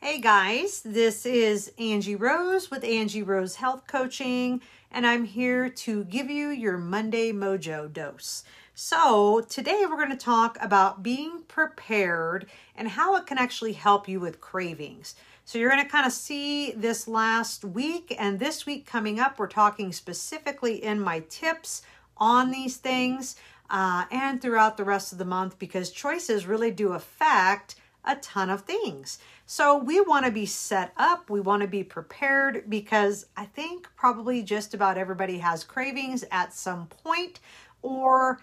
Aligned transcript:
Hey 0.00 0.20
guys, 0.20 0.80
this 0.84 1.26
is 1.26 1.72
Angie 1.76 2.14
Rose 2.14 2.70
with 2.70 2.84
Angie 2.84 3.24
Rose 3.24 3.56
Health 3.56 3.88
Coaching, 3.88 4.62
and 4.92 5.04
I'm 5.04 5.24
here 5.24 5.68
to 5.68 6.04
give 6.04 6.30
you 6.30 6.50
your 6.50 6.78
Monday 6.78 7.32
Mojo 7.32 7.92
dose. 7.92 8.44
So, 8.76 9.44
today 9.48 9.86
we're 9.90 9.96
going 9.96 10.10
to 10.10 10.16
talk 10.16 10.56
about 10.60 11.02
being 11.02 11.42
prepared 11.48 12.46
and 12.76 12.86
how 12.86 13.16
it 13.16 13.26
can 13.26 13.38
actually 13.38 13.72
help 13.72 14.06
you 14.06 14.20
with 14.20 14.40
cravings. 14.40 15.16
So, 15.44 15.58
you're 15.58 15.68
going 15.68 15.84
to 15.84 15.90
kind 15.90 16.06
of 16.06 16.12
see 16.12 16.70
this 16.70 17.08
last 17.08 17.64
week, 17.64 18.14
and 18.20 18.38
this 18.38 18.66
week 18.66 18.86
coming 18.86 19.18
up, 19.18 19.36
we're 19.36 19.48
talking 19.48 19.92
specifically 19.92 20.76
in 20.76 21.00
my 21.00 21.24
tips 21.28 21.82
on 22.18 22.52
these 22.52 22.76
things 22.76 23.34
uh, 23.68 24.04
and 24.12 24.40
throughout 24.40 24.76
the 24.76 24.84
rest 24.84 25.10
of 25.10 25.18
the 25.18 25.24
month 25.24 25.58
because 25.58 25.90
choices 25.90 26.46
really 26.46 26.70
do 26.70 26.92
affect 26.92 27.74
a 28.04 28.16
ton 28.16 28.50
of 28.50 28.62
things. 28.62 29.18
So 29.46 29.76
we 29.76 30.00
want 30.00 30.26
to 30.26 30.32
be 30.32 30.46
set 30.46 30.92
up, 30.96 31.30
we 31.30 31.40
want 31.40 31.62
to 31.62 31.68
be 31.68 31.82
prepared 31.82 32.68
because 32.68 33.26
I 33.36 33.44
think 33.44 33.88
probably 33.96 34.42
just 34.42 34.74
about 34.74 34.98
everybody 34.98 35.38
has 35.38 35.64
cravings 35.64 36.24
at 36.30 36.54
some 36.54 36.86
point 36.86 37.40
or 37.82 38.40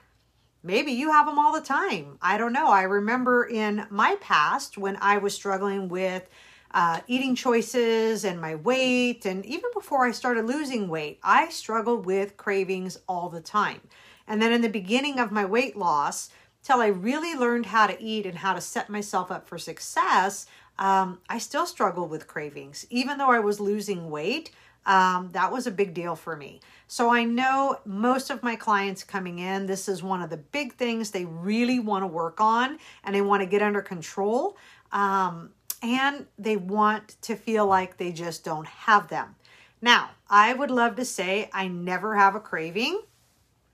maybe 0.64 0.92
you 0.92 1.12
have 1.12 1.26
them 1.26 1.40
all 1.40 1.54
the 1.54 1.62
time. 1.62 2.18
I 2.22 2.38
don't 2.38 2.54
know. 2.54 2.70
I 2.70 2.84
remember 2.84 3.46
in 3.46 3.88
my 3.90 4.18
past 4.20 4.78
when 4.78 4.98
I 5.00 5.18
was 5.18 5.34
struggling 5.34 5.90
with 5.90 6.28
uh, 6.76 7.00
eating 7.08 7.36
choices 7.36 8.26
and 8.26 8.42
my 8.42 8.56
weight, 8.56 9.26
and 9.26 9.46
even 9.46 9.70
before 9.74 10.06
I 10.06 10.12
started 10.12 10.46
losing 10.46 10.90
weight, 10.90 11.20
I 11.24 11.48
struggled 11.48 12.06
with 12.06 12.36
cravings 12.36 12.98
all 13.08 13.30
the 13.30 13.40
time. 13.40 13.80
And 14.28 14.42
then 14.42 14.52
in 14.52 14.62
the 14.62 14.70
beginning 14.70 15.20
of 15.20 15.32
my 15.32 15.46
weight 15.46 15.78
loss, 15.78 16.30
till 16.66 16.82
I 16.82 16.88
really 16.88 17.36
learned 17.36 17.68
how 17.68 17.88
to 17.88 18.02
eat 18.02 18.26
and 18.26 18.40
how 18.40 18.54
to 18.54 18.60
set 18.60 18.90
myself 18.90 19.32
up 19.32 19.48
for 19.48 19.58
success, 19.58 20.48
um, 20.80 21.20
I 21.30 21.38
still 21.38 21.68
struggled 21.68 22.10
with 22.10 22.28
cravings. 22.28 22.86
Even 22.90 23.20
though 23.20 23.30
I 23.30 23.40
was 23.40 23.60
losing 23.60 24.10
weight, 24.10 24.50
um, 24.86 25.30
that 25.34 25.52
was 25.52 25.68
a 25.68 25.72
big 25.72 25.94
deal 25.94 26.16
for 26.16 26.36
me. 26.36 26.60
So 26.88 27.12
I 27.12 27.24
know 27.24 27.80
most 27.86 28.30
of 28.32 28.44
my 28.44 28.56
clients 28.56 29.04
coming 29.04 29.40
in, 29.40 29.68
this 29.68 29.88
is 29.88 30.02
one 30.02 30.22
of 30.22 30.30
the 30.32 30.38
big 30.38 30.74
things 30.74 31.12
they 31.12 31.26
really 31.26 31.80
want 31.80 32.04
to 32.04 32.08
work 32.08 32.42
on 32.42 32.80
and 33.04 33.16
they 33.16 33.22
want 33.22 33.42
to 33.42 33.48
get 33.48 33.62
under 33.62 33.82
control. 33.82 34.58
Um, 34.92 35.52
and 35.84 36.26
they 36.40 36.58
want 36.58 37.16
to 37.22 37.36
feel 37.36 37.68
like 37.68 37.98
they 37.98 38.12
just 38.12 38.44
don't 38.44 38.68
have 38.68 39.08
them. 39.08 39.36
Now, 39.82 40.12
I 40.30 40.54
would 40.54 40.72
love 40.72 40.96
to 40.96 41.06
say 41.06 41.50
I 41.54 41.68
never 41.68 42.16
have 42.16 42.34
a 42.34 42.40
craving, 42.40 43.02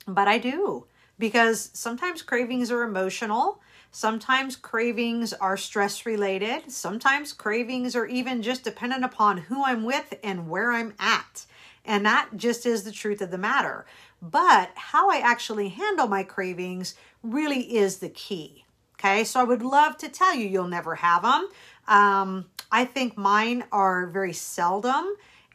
but 0.06 0.28
I 0.28 0.38
do 0.38 0.88
because 1.22 1.70
sometimes 1.74 2.24
cravings 2.24 2.72
are 2.72 2.82
emotional. 2.82 3.62
Sometimes 3.92 4.56
cravings 4.56 5.34
are 5.34 5.56
stress 5.56 6.04
related. 6.04 6.72
Sometimes 6.72 7.32
cravings 7.32 7.96
are 7.96 8.08
even 8.08 8.42
just 8.42 8.64
dependent 8.64 9.06
upon 9.06 9.38
who 9.38 9.64
I'm 9.64 9.84
with 9.84 10.16
and 10.24 10.50
where 10.50 10.72
I'm 10.72 10.96
at. 10.98 11.46
And 11.86 12.04
that 12.08 12.30
just 12.38 12.66
is 12.66 12.84
the 12.84 12.92
truth 12.92 13.22
of 13.22 13.30
the 13.30 13.38
matter. 13.38 13.86
But 14.20 14.72
how 14.74 15.12
I 15.12 15.18
actually 15.18 15.70
handle 15.70 16.08
my 16.08 16.24
cravings 16.24 16.96
really 17.22 17.78
is 17.78 18.00
the 18.00 18.10
key. 18.10 18.66
Okay, 18.96 19.24
so 19.24 19.40
I 19.40 19.44
would 19.44 19.62
love 19.62 19.98
to 19.98 20.10
tell 20.10 20.34
you 20.36 20.48
you'll 20.48 20.68
never 20.68 20.96
have 20.96 21.22
them. 21.22 21.50
Um, 21.88 22.46
I 22.72 22.86
think 22.86 23.16
mine 23.16 23.64
are 23.72 24.08
very 24.08 24.34
seldom 24.34 25.06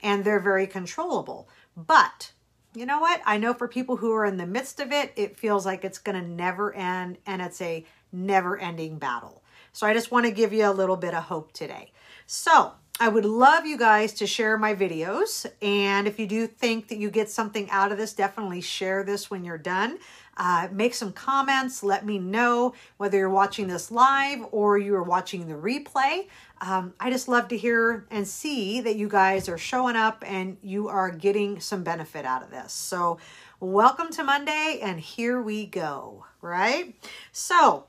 and 0.00 0.24
they're 0.24 0.38
very 0.38 0.68
controllable. 0.68 1.48
But 1.76 2.30
you 2.76 2.84
know 2.84 3.00
what? 3.00 3.22
I 3.24 3.38
know 3.38 3.54
for 3.54 3.68
people 3.68 3.96
who 3.96 4.12
are 4.12 4.26
in 4.26 4.36
the 4.36 4.46
midst 4.46 4.80
of 4.80 4.92
it, 4.92 5.10
it 5.16 5.38
feels 5.38 5.64
like 5.64 5.82
it's 5.82 5.96
going 5.96 6.22
to 6.22 6.28
never 6.28 6.74
end 6.74 7.16
and 7.26 7.40
it's 7.40 7.62
a 7.62 7.86
never 8.12 8.58
ending 8.58 8.98
battle. 8.98 9.42
So 9.72 9.86
I 9.86 9.94
just 9.94 10.10
want 10.10 10.26
to 10.26 10.30
give 10.30 10.52
you 10.52 10.68
a 10.68 10.72
little 10.72 10.98
bit 10.98 11.14
of 11.14 11.24
hope 11.24 11.52
today. 11.52 11.92
So 12.26 12.72
I 12.98 13.08
would 13.08 13.26
love 13.26 13.66
you 13.66 13.76
guys 13.76 14.14
to 14.14 14.26
share 14.26 14.56
my 14.56 14.74
videos. 14.74 15.44
And 15.60 16.08
if 16.08 16.18
you 16.18 16.26
do 16.26 16.46
think 16.46 16.88
that 16.88 16.96
you 16.96 17.10
get 17.10 17.28
something 17.28 17.68
out 17.68 17.92
of 17.92 17.98
this, 17.98 18.14
definitely 18.14 18.62
share 18.62 19.04
this 19.04 19.30
when 19.30 19.44
you're 19.44 19.58
done. 19.58 19.98
Uh, 20.38 20.68
make 20.72 20.94
some 20.94 21.12
comments. 21.12 21.82
Let 21.82 22.06
me 22.06 22.18
know 22.18 22.72
whether 22.96 23.18
you're 23.18 23.28
watching 23.28 23.66
this 23.66 23.90
live 23.90 24.46
or 24.50 24.78
you 24.78 24.94
are 24.94 25.02
watching 25.02 25.46
the 25.46 25.54
replay. 25.54 26.28
Um, 26.62 26.94
I 26.98 27.10
just 27.10 27.28
love 27.28 27.48
to 27.48 27.56
hear 27.58 28.06
and 28.10 28.26
see 28.26 28.80
that 28.80 28.96
you 28.96 29.08
guys 29.08 29.46
are 29.48 29.58
showing 29.58 29.96
up 29.96 30.24
and 30.26 30.56
you 30.62 30.88
are 30.88 31.10
getting 31.10 31.60
some 31.60 31.82
benefit 31.82 32.24
out 32.24 32.42
of 32.42 32.50
this. 32.50 32.72
So, 32.72 33.18
welcome 33.60 34.10
to 34.12 34.24
Monday, 34.24 34.80
and 34.82 34.98
here 34.98 35.40
we 35.40 35.66
go, 35.66 36.24
right? 36.40 36.94
So, 37.32 37.84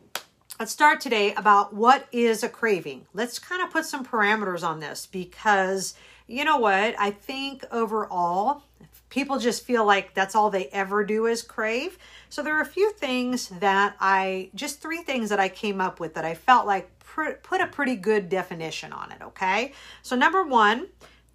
let's 0.59 0.72
start 0.72 1.00
today 1.00 1.34
about 1.35 1.73
what 1.73 2.07
is 2.12 2.41
a 2.41 2.50
craving. 2.50 3.06
Let's 3.13 3.38
kind 3.38 3.62
of 3.62 3.69
put 3.69 3.85
some 3.85 4.03
parameters 4.03 4.68
on 4.68 4.79
this 4.79 5.06
because 5.06 5.94
you 6.25 6.44
know 6.44 6.57
what? 6.57 6.95
I 7.00 7.12
think 7.12 7.63
overall, 7.72 8.63
people 9.09 9.38
just 9.38 9.63
feel 9.66 9.85
like 9.85 10.13
that's 10.13 10.35
all 10.35 10.50
they 10.50 10.66
ever 10.68 11.06
do 11.06 11.28
is 11.28 11.44
crave. 11.44 12.00
So 12.29 12.41
there 12.41 12.57
are 12.57 12.62
a 12.62 12.66
few 12.66 12.91
things 12.94 13.50
that 13.59 13.95
I, 14.00 14.50
just 14.56 14.81
three 14.81 15.03
things 15.03 15.29
that 15.29 15.40
I 15.40 15.47
came 15.47 15.79
up 15.79 16.00
with 16.00 16.16
that 16.16 16.25
I 16.25 16.34
felt 16.34 16.66
like 16.66 16.89
put 17.44 17.62
a 17.62 17.68
pretty 17.68 17.95
good 17.95 18.28
definition 18.29 18.91
on 18.94 19.12
it, 19.12 19.22
okay? 19.22 19.74
So 20.01 20.16
number 20.16 20.44
one, 20.44 20.88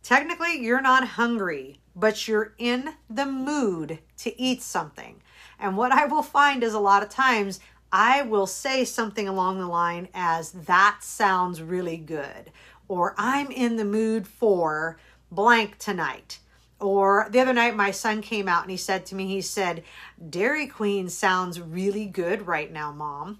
technically 0.03 0.60
you're 0.60 0.83
not 0.83 1.06
hungry, 1.06 1.78
but 1.94 2.27
you're 2.27 2.54
in 2.59 2.94
the 3.09 3.27
mood 3.27 4.00
to 4.19 4.41
eat 4.41 4.62
something. 4.62 5.22
And 5.59 5.77
what 5.77 5.93
I 5.93 6.06
will 6.06 6.22
find 6.22 6.65
is 6.65 6.75
a 6.75 6.81
lot 6.81 7.04
of 7.04 7.09
times 7.09 7.60
I 7.92 8.22
will 8.22 8.47
say 8.47 8.84
something 8.86 9.28
along 9.28 9.58
the 9.58 9.66
line 9.66 10.08
as 10.14 10.53
that 10.53 10.98
sounds 11.03 11.60
really 11.60 11.98
good, 11.98 12.50
or 12.88 13.14
I'm 13.19 13.50
in 13.50 13.76
the 13.76 13.84
mood 13.84 14.26
for 14.26 14.98
blank 15.30 15.78
tonight. 15.78 16.38
Or 16.80 17.28
the 17.30 17.38
other 17.38 17.53
night, 17.53 17.76
my 17.76 17.92
son 17.92 18.22
came 18.22 18.48
out 18.48 18.62
and 18.62 18.70
he 18.70 18.76
said 18.76 19.06
to 19.06 19.14
me, 19.14 19.28
he 19.28 19.41
said, 19.41 19.84
Dairy 20.30 20.66
Queen 20.66 21.08
sounds 21.08 21.60
really 21.60 22.06
good 22.06 22.47
right 22.47 22.72
now, 22.72 22.91
mom. 22.91 23.38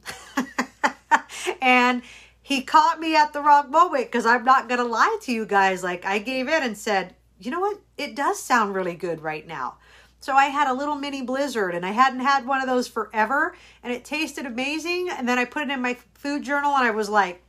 and 1.60 2.02
he 2.40 2.62
caught 2.62 3.00
me 3.00 3.16
at 3.16 3.32
the 3.32 3.40
wrong 3.40 3.70
moment 3.70 4.06
because 4.06 4.26
I'm 4.26 4.44
not 4.44 4.69
going 4.69 4.78
to 4.78 4.84
lie 4.84 5.19
to 5.22 5.32
you 5.32 5.44
guys. 5.44 5.82
Like, 5.82 6.04
I 6.04 6.19
gave 6.19 6.46
in 6.46 6.62
and 6.62 6.78
said, 6.78 7.16
you 7.40 7.50
know 7.50 7.60
what? 7.60 7.80
It 7.98 8.14
does 8.14 8.40
sound 8.40 8.74
really 8.74 8.94
good 8.94 9.22
right 9.22 9.46
now. 9.46 9.78
So 10.22 10.34
I 10.34 10.47
had 10.47 10.69
a 10.69 10.72
little 10.72 10.94
mini 10.94 11.21
blizzard 11.21 11.75
and 11.75 11.84
I 11.84 11.91
hadn't 11.91 12.21
had 12.21 12.47
one 12.47 12.60
of 12.60 12.69
those 12.69 12.87
forever 12.87 13.56
and 13.83 13.93
it 13.93 14.05
tasted 14.05 14.47
amazing. 14.47 15.10
And 15.10 15.28
then 15.28 15.37
I 15.37 15.44
put 15.44 15.65
it 15.65 15.71
in 15.71 15.83
my 15.83 15.99
food 16.15 16.44
journal 16.44 16.77
and 16.77 16.84
I 16.84 16.93
was 16.93 17.09
like, 17.09 17.43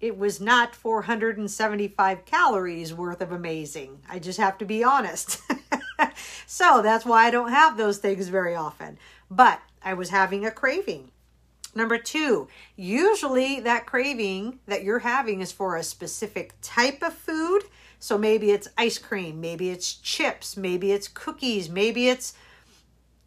it 0.00 0.18
was 0.18 0.40
not 0.40 0.74
475 0.74 2.24
calories 2.24 2.92
worth 2.92 3.20
of 3.20 3.30
amazing. 3.30 4.00
I 4.10 4.18
just 4.18 4.40
have 4.40 4.58
to 4.58 4.64
be 4.64 4.82
honest. 4.82 5.40
so 6.48 6.82
that's 6.82 7.06
why 7.06 7.26
I 7.26 7.30
don't 7.30 7.50
have 7.50 7.76
those 7.76 7.98
things 7.98 8.26
very 8.26 8.56
often. 8.56 8.98
But 9.30 9.60
I 9.80 9.94
was 9.94 10.10
having 10.10 10.44
a 10.44 10.50
craving. 10.50 11.12
Number 11.76 11.96
two, 11.96 12.48
usually 12.74 13.60
that 13.60 13.86
craving 13.86 14.58
that 14.66 14.82
you're 14.82 14.98
having 14.98 15.42
is 15.42 15.52
for 15.52 15.76
a 15.76 15.84
specific 15.84 16.54
type 16.60 17.02
of 17.02 17.14
food 17.14 17.62
so 18.06 18.16
maybe 18.16 18.52
it's 18.52 18.68
ice 18.78 18.98
cream, 18.98 19.40
maybe 19.40 19.68
it's 19.68 19.94
chips, 19.94 20.56
maybe 20.56 20.92
it's 20.92 21.08
cookies, 21.08 21.68
maybe 21.68 22.08
it's 22.08 22.34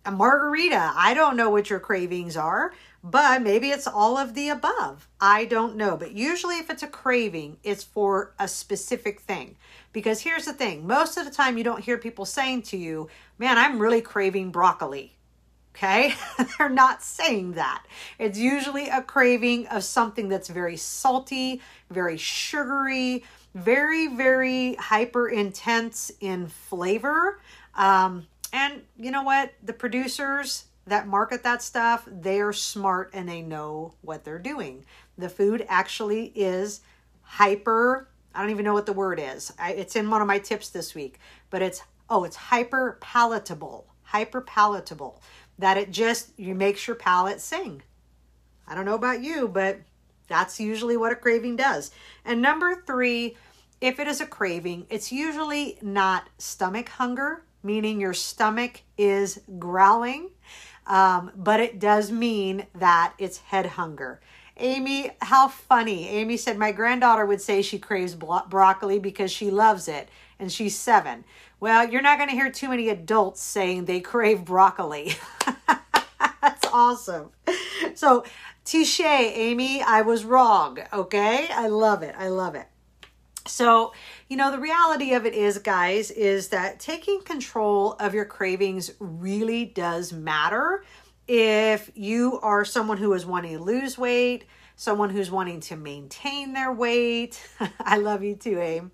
a 0.05 0.11
margarita. 0.11 0.93
I 0.95 1.13
don't 1.13 1.35
know 1.35 1.49
what 1.49 1.69
your 1.69 1.81
cravings 1.81 2.37
are, 2.37 2.73
but 3.03 3.41
maybe 3.41 3.71
it's 3.71 3.87
all 3.87 4.17
of 4.17 4.35
the 4.35 4.47
above. 4.47 5.09
I 5.19 5.43
don't 5.43 5.75
know. 5.75 5.97
But 5.97 6.13
usually, 6.13 6.59
if 6.59 6.69
it's 6.69 6.81
a 6.81 6.87
craving, 6.87 7.57
it's 7.61 7.83
for 7.83 8.33
a 8.39 8.47
specific 8.47 9.19
thing. 9.19 9.57
Because 9.91 10.21
here's 10.21 10.45
the 10.45 10.53
thing 10.53 10.87
most 10.87 11.17
of 11.17 11.25
the 11.25 11.31
time, 11.31 11.57
you 11.57 11.65
don't 11.65 11.83
hear 11.83 11.97
people 11.97 12.23
saying 12.23 12.61
to 12.61 12.77
you, 12.77 13.09
Man, 13.37 13.57
I'm 13.57 13.79
really 13.79 14.01
craving 14.01 14.51
broccoli. 14.51 15.17
Okay? 15.75 16.13
They're 16.57 16.69
not 16.69 17.03
saying 17.03 17.53
that. 17.53 17.85
It's 18.17 18.37
usually 18.37 18.89
a 18.89 19.01
craving 19.01 19.67
of 19.67 19.83
something 19.83 20.29
that's 20.29 20.49
very 20.49 20.77
salty, 20.77 21.61
very 21.89 22.17
sugary, 22.17 23.23
very, 23.53 24.07
very 24.07 24.75
hyper 24.75 25.29
intense 25.29 26.11
in 26.19 26.47
flavor. 26.47 27.39
Um, 27.75 28.27
and 28.51 28.81
you 28.97 29.11
know 29.11 29.23
what? 29.23 29.53
The 29.63 29.73
producers 29.73 30.65
that 30.89 31.07
market 31.07 31.43
that 31.43 31.61
stuff, 31.61 32.07
they 32.07 32.41
are 32.41 32.53
smart 32.53 33.11
and 33.13 33.29
they 33.29 33.41
know 33.41 33.93
what 34.01 34.23
they're 34.23 34.39
doing. 34.39 34.85
The 35.17 35.29
food 35.29 35.65
actually 35.69 36.31
is 36.35 36.81
hyper, 37.21 38.07
I 38.33 38.41
don't 38.41 38.51
even 38.51 38.65
know 38.65 38.73
what 38.73 38.85
the 38.85 38.93
word 38.93 39.19
is. 39.21 39.53
I, 39.59 39.73
it's 39.73 39.95
in 39.95 40.09
one 40.09 40.21
of 40.21 40.27
my 40.27 40.39
tips 40.39 40.69
this 40.69 40.93
week, 40.93 41.19
but 41.49 41.61
it's, 41.61 41.81
oh, 42.09 42.23
it's 42.23 42.35
hyper 42.35 42.97
palatable. 43.01 43.85
Hyper 44.03 44.41
palatable. 44.41 45.21
That 45.59 45.77
it 45.77 45.91
just, 45.91 46.31
you 46.37 46.55
makes 46.55 46.87
your 46.87 46.95
palate 46.95 47.39
sing. 47.39 47.83
I 48.67 48.73
don't 48.73 48.85
know 48.85 48.95
about 48.95 49.21
you, 49.21 49.47
but 49.47 49.81
that's 50.27 50.59
usually 50.59 50.97
what 50.97 51.11
a 51.11 51.15
craving 51.15 51.57
does. 51.57 51.91
And 52.25 52.41
number 52.41 52.83
three, 52.87 53.35
if 53.81 53.99
it 53.99 54.07
is 54.07 54.21
a 54.21 54.25
craving, 54.25 54.87
it's 54.89 55.11
usually 55.11 55.77
not 55.81 56.29
stomach 56.37 56.89
hunger, 56.89 57.43
meaning 57.63 57.99
your 57.99 58.13
stomach 58.13 58.81
is 58.97 59.41
growling, 59.57 60.29
um, 60.87 61.31
but 61.35 61.59
it 61.59 61.79
does 61.79 62.11
mean 62.11 62.67
that 62.75 63.13
it's 63.17 63.37
head 63.37 63.65
hunger. 63.65 64.19
Amy, 64.57 65.11
how 65.21 65.47
funny. 65.47 66.09
Amy 66.09 66.35
said, 66.35 66.57
My 66.57 66.71
granddaughter 66.71 67.25
would 67.25 67.41
say 67.41 67.61
she 67.61 67.79
craves 67.79 68.15
bro- 68.15 68.45
broccoli 68.49 68.99
because 68.99 69.31
she 69.31 69.49
loves 69.49 69.87
it, 69.87 70.09
and 70.37 70.51
she's 70.51 70.77
seven. 70.77 71.23
Well, 71.59 71.89
you're 71.89 72.01
not 72.01 72.17
going 72.17 72.29
to 72.29 72.35
hear 72.35 72.49
too 72.49 72.69
many 72.69 72.89
adults 72.89 73.41
saying 73.41 73.85
they 73.85 73.99
crave 73.99 74.45
broccoli. 74.45 75.13
That's 76.41 76.67
awesome. 76.71 77.31
So, 77.95 78.23
touche, 78.63 79.01
Amy, 79.01 79.81
I 79.81 80.01
was 80.01 80.23
wrong. 80.23 80.79
Okay. 80.93 81.47
I 81.51 81.67
love 81.67 82.01
it. 82.01 82.15
I 82.17 82.29
love 82.29 82.55
it. 82.55 82.67
So, 83.45 83.93
you 84.29 84.37
know, 84.37 84.51
the 84.51 84.59
reality 84.59 85.13
of 85.13 85.25
it 85.25 85.33
is, 85.33 85.57
guys, 85.57 86.11
is 86.11 86.49
that 86.49 86.79
taking 86.79 87.21
control 87.21 87.93
of 87.93 88.13
your 88.13 88.25
cravings 88.25 88.91
really 88.99 89.65
does 89.65 90.13
matter 90.13 90.83
if 91.27 91.91
you 91.93 92.39
are 92.41 92.63
someone 92.63 92.97
who 92.97 93.13
is 93.13 93.25
wanting 93.25 93.57
to 93.57 93.63
lose 93.63 93.97
weight, 93.97 94.45
someone 94.75 95.09
who's 95.09 95.29
wanting 95.29 95.59
to 95.61 95.75
maintain 95.75 96.53
their 96.53 96.71
weight. 96.71 97.41
I 97.79 97.97
love 97.97 98.23
you 98.23 98.35
too, 98.35 98.59
Aim. 98.59 98.91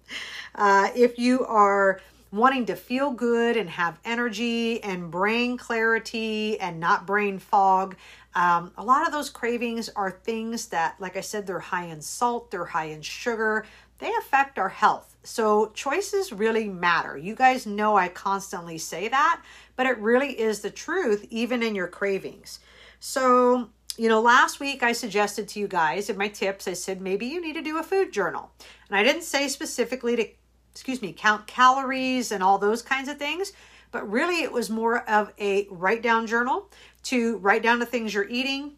Uh, 0.56 0.90
if 0.96 1.20
you 1.20 1.46
are 1.46 2.00
wanting 2.32 2.66
to 2.66 2.76
feel 2.76 3.12
good 3.12 3.56
and 3.56 3.70
have 3.70 4.00
energy 4.04 4.84
and 4.84 5.10
brain 5.10 5.58
clarity 5.58 6.60
and 6.60 6.80
not 6.80 7.08
brain 7.08 7.40
fog. 7.40 7.96
Um, 8.34 8.72
a 8.78 8.84
lot 8.84 9.06
of 9.06 9.14
those 9.14 9.30
cravings 9.30 9.90
are 9.96 10.12
things 10.12 10.68
that, 10.68 10.96
like 11.00 11.16
I 11.16 11.22
said, 11.22 11.48
they're 11.48 11.60
high 11.60 11.86
in 11.86 12.02
salt, 12.02 12.52
they're 12.52 12.66
high 12.66 12.86
in 12.86 13.02
sugar, 13.02 13.66
they 14.00 14.12
affect 14.20 14.60
our 14.60 14.70
health. 14.70 15.16
So 15.24 15.68
choices 15.74 16.34
really 16.34 16.68
matter. 16.68 17.18
You 17.18 17.36
guys 17.36 17.66
know 17.66 17.96
I 17.96 18.10
constantly 18.10 18.78
say 18.78 19.08
that, 19.08 19.42
but 19.76 19.86
it 19.86 19.98
really 20.00 20.40
is 20.40 20.60
the 20.60 20.70
truth, 20.70 21.26
even 21.30 21.64
in 21.64 21.76
your 21.76 21.88
cravings. 21.88 22.60
So, 23.00 23.70
you 23.98 24.10
know, 24.10 24.20
last 24.20 24.60
week 24.60 24.84
I 24.84 24.92
suggested 24.92 25.48
to 25.50 25.60
you 25.60 25.68
guys 25.68 26.10
in 26.10 26.18
my 26.18 26.28
tips, 26.28 26.68
I 26.68 26.74
said 26.74 27.02
maybe 27.02 27.26
you 27.26 27.40
need 27.40 27.54
to 27.54 27.62
do 27.62 27.78
a 27.78 27.84
food 27.84 28.12
journal. 28.12 28.52
And 28.90 28.98
I 28.98 29.04
didn't 29.04 29.24
say 29.24 29.48
specifically 29.48 30.16
to 30.18 30.28
excuse 30.76 31.02
me, 31.02 31.14
count 31.14 31.48
calories 31.48 32.34
and 32.34 32.44
all 32.44 32.58
those 32.58 32.82
kinds 32.82 33.08
of 33.08 33.18
things. 33.18 33.54
But 33.92 34.12
really, 34.12 34.44
it 34.44 34.52
was 34.52 34.70
more 34.70 35.10
of 35.10 35.32
a 35.40 35.68
write 35.72 36.04
down 36.04 36.28
journal 36.28 36.70
to 37.04 37.38
write 37.38 37.64
down 37.64 37.80
the 37.80 37.86
things 37.86 38.14
you're 38.14 38.28
eating, 38.28 38.74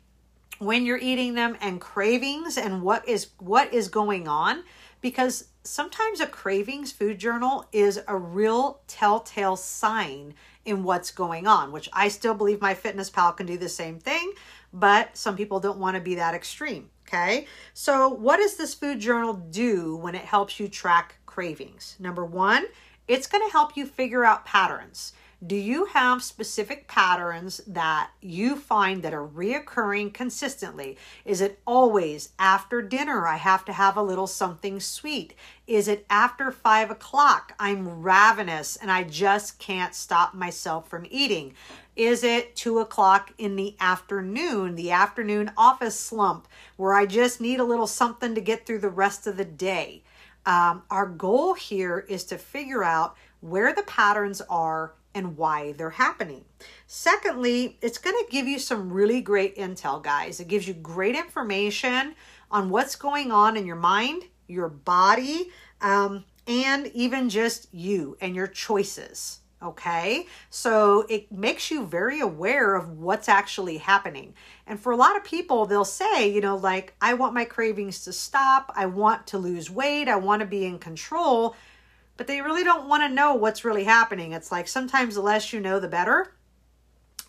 when 0.60 0.86
you're 0.86 1.00
eating 1.00 1.34
them, 1.34 1.58
and 1.60 1.82
cravings 1.82 2.56
and 2.56 2.84
what 2.84 3.08
is 3.08 3.30
what 3.40 3.74
is 3.74 3.88
going 3.88 4.28
on. 4.28 4.64
Because 5.02 5.46
sometimes 5.64 6.20
a 6.20 6.28
cravings 6.28 6.92
food 6.92 7.18
journal 7.18 7.66
is 7.72 8.00
a 8.08 8.16
real 8.16 8.82
telltale 8.88 9.56
sign 9.56 10.36
in 10.66 10.84
what's 10.84 11.10
going 11.10 11.48
on, 11.48 11.72
which 11.72 11.90
I 11.94 12.10
still 12.10 12.36
believe 12.36 12.60
MyFitnessPal 12.60 13.38
can 13.38 13.48
do 13.48 13.58
the 13.58 13.70
same 13.70 13.98
thing, 13.98 14.34
but 14.72 15.18
some 15.18 15.36
people 15.36 15.60
don't 15.60 15.80
want 15.80 15.96
to 15.96 16.02
be 16.02 16.14
that 16.16 16.36
extreme. 16.36 16.92
Okay, 17.08 17.48
so 17.74 18.10
what 18.10 18.38
does 18.38 18.58
this 18.58 18.74
food 18.74 19.00
journal 19.00 19.34
do 19.34 19.96
when 19.96 20.14
it 20.14 20.26
helps 20.26 20.60
you 20.60 20.68
track 20.68 21.16
cravings. 21.38 21.96
Number 22.00 22.26
one, 22.26 22.66
it's 23.08 23.28
going 23.28 23.46
to 23.46 23.52
help 23.52 23.78
you 23.78 23.86
figure 23.86 24.26
out 24.26 24.44
patterns. 24.44 25.14
Do 25.46 25.56
you 25.56 25.86
have 25.86 26.24
specific 26.24 26.88
patterns 26.88 27.62
that 27.68 28.10
you 28.22 28.56
find 28.56 29.04
that 29.04 29.14
are 29.14 29.28
reoccurring 29.28 30.16
consistently? 30.16 30.98
Is 31.26 31.40
it 31.40 31.60
always 31.68 32.30
after 32.40 32.82
dinner 32.82 33.28
I 33.28 33.36
have 33.36 33.64
to 33.66 33.74
have 33.74 33.96
a 33.96 34.02
little 34.02 34.26
something 34.26 34.80
sweet? 34.80 35.36
Is 35.68 35.88
it 35.88 36.08
after 36.10 36.52
five 36.52 36.90
o'clock 36.90 37.54
I'm 37.60 38.02
ravenous 38.02 38.76
and 38.76 38.90
I 38.90 39.04
just 39.04 39.60
can't 39.60 39.94
stop 39.94 40.34
myself 40.34 40.90
from 40.90 41.06
eating? 41.12 41.54
Is 41.96 42.24
it 42.24 42.56
two 42.56 42.80
o'clock 42.80 43.32
in 43.38 43.58
the 43.58 43.76
afternoon, 43.80 44.74
the 44.74 44.90
afternoon 44.90 45.52
office 45.56 46.00
slump, 46.00 46.48
where 46.78 46.96
I 46.96 47.06
just 47.06 47.40
need 47.40 47.60
a 47.60 47.64
little 47.64 47.86
something 47.86 48.34
to 48.34 48.42
get 48.42 48.66
through 48.66 48.80
the 48.80 48.90
rest 48.90 49.28
of 49.28 49.38
the 49.38 49.46
day? 49.46 50.02
Um, 50.48 50.84
our 50.90 51.06
goal 51.06 51.56
here 51.56 52.06
is 52.08 52.24
to 52.26 52.38
figure 52.38 52.82
out 52.82 53.18
where 53.42 53.74
the 53.74 53.84
patterns 53.84 54.42
are 54.50 54.94
and 55.14 55.36
why 55.36 55.74
they're 55.74 55.90
happening. 55.90 56.46
Secondly, 56.86 57.78
it's 57.82 57.98
going 57.98 58.16
to 58.16 58.32
give 58.32 58.48
you 58.48 58.58
some 58.58 58.92
really 58.92 59.20
great 59.20 59.58
intel, 59.58 60.02
guys. 60.02 60.40
It 60.40 60.48
gives 60.48 60.66
you 60.66 60.74
great 60.74 61.16
information 61.16 62.16
on 62.50 62.70
what's 62.70 62.96
going 62.96 63.30
on 63.30 63.58
in 63.58 63.66
your 63.66 63.76
mind, 63.76 64.24
your 64.48 64.70
body, 64.70 65.52
um, 65.82 66.24
and 66.48 66.88
even 66.94 67.30
just 67.30 67.68
you 67.74 68.16
and 68.22 68.34
your 68.34 68.48
choices. 68.48 69.42
Okay, 69.64 70.28
so 70.52 71.08
it 71.10 71.32
makes 71.32 71.72
you 71.72 71.84
very 71.84 72.20
aware 72.20 72.76
of 72.76 73.00
what's 73.00 73.28
actually 73.28 73.78
happening. 73.78 74.36
And 74.68 74.80
for 74.80 74.92
a 74.92 74.96
lot 74.96 75.18
of 75.18 75.24
people, 75.24 75.66
they'll 75.66 75.84
say, 75.84 76.32
you 76.32 76.42
know, 76.42 76.56
like, 76.56 76.94
I 77.02 77.16
want 77.16 77.34
my 77.34 77.44
cravings 77.44 78.04
to 78.04 78.14
stop. 78.14 78.72
I 78.76 78.86
want 78.86 79.26
to 79.28 79.40
lose 79.40 79.72
weight. 79.72 80.10
I 80.10 80.18
want 80.18 80.42
to 80.42 80.46
be 80.46 80.66
in 80.66 80.78
control. 80.78 81.56
But 82.18 82.28
they 82.28 82.42
really 82.42 82.64
don't 82.64 82.88
want 82.88 83.02
to 83.02 83.14
know 83.14 83.34
what's 83.34 83.66
really 83.66 83.84
happening. 83.84 84.34
It's 84.34 84.52
like 84.52 84.68
sometimes 84.68 85.16
the 85.16 85.22
less 85.22 85.52
you 85.52 85.60
know, 85.60 85.80
the 85.80 85.88
better. 85.88 86.34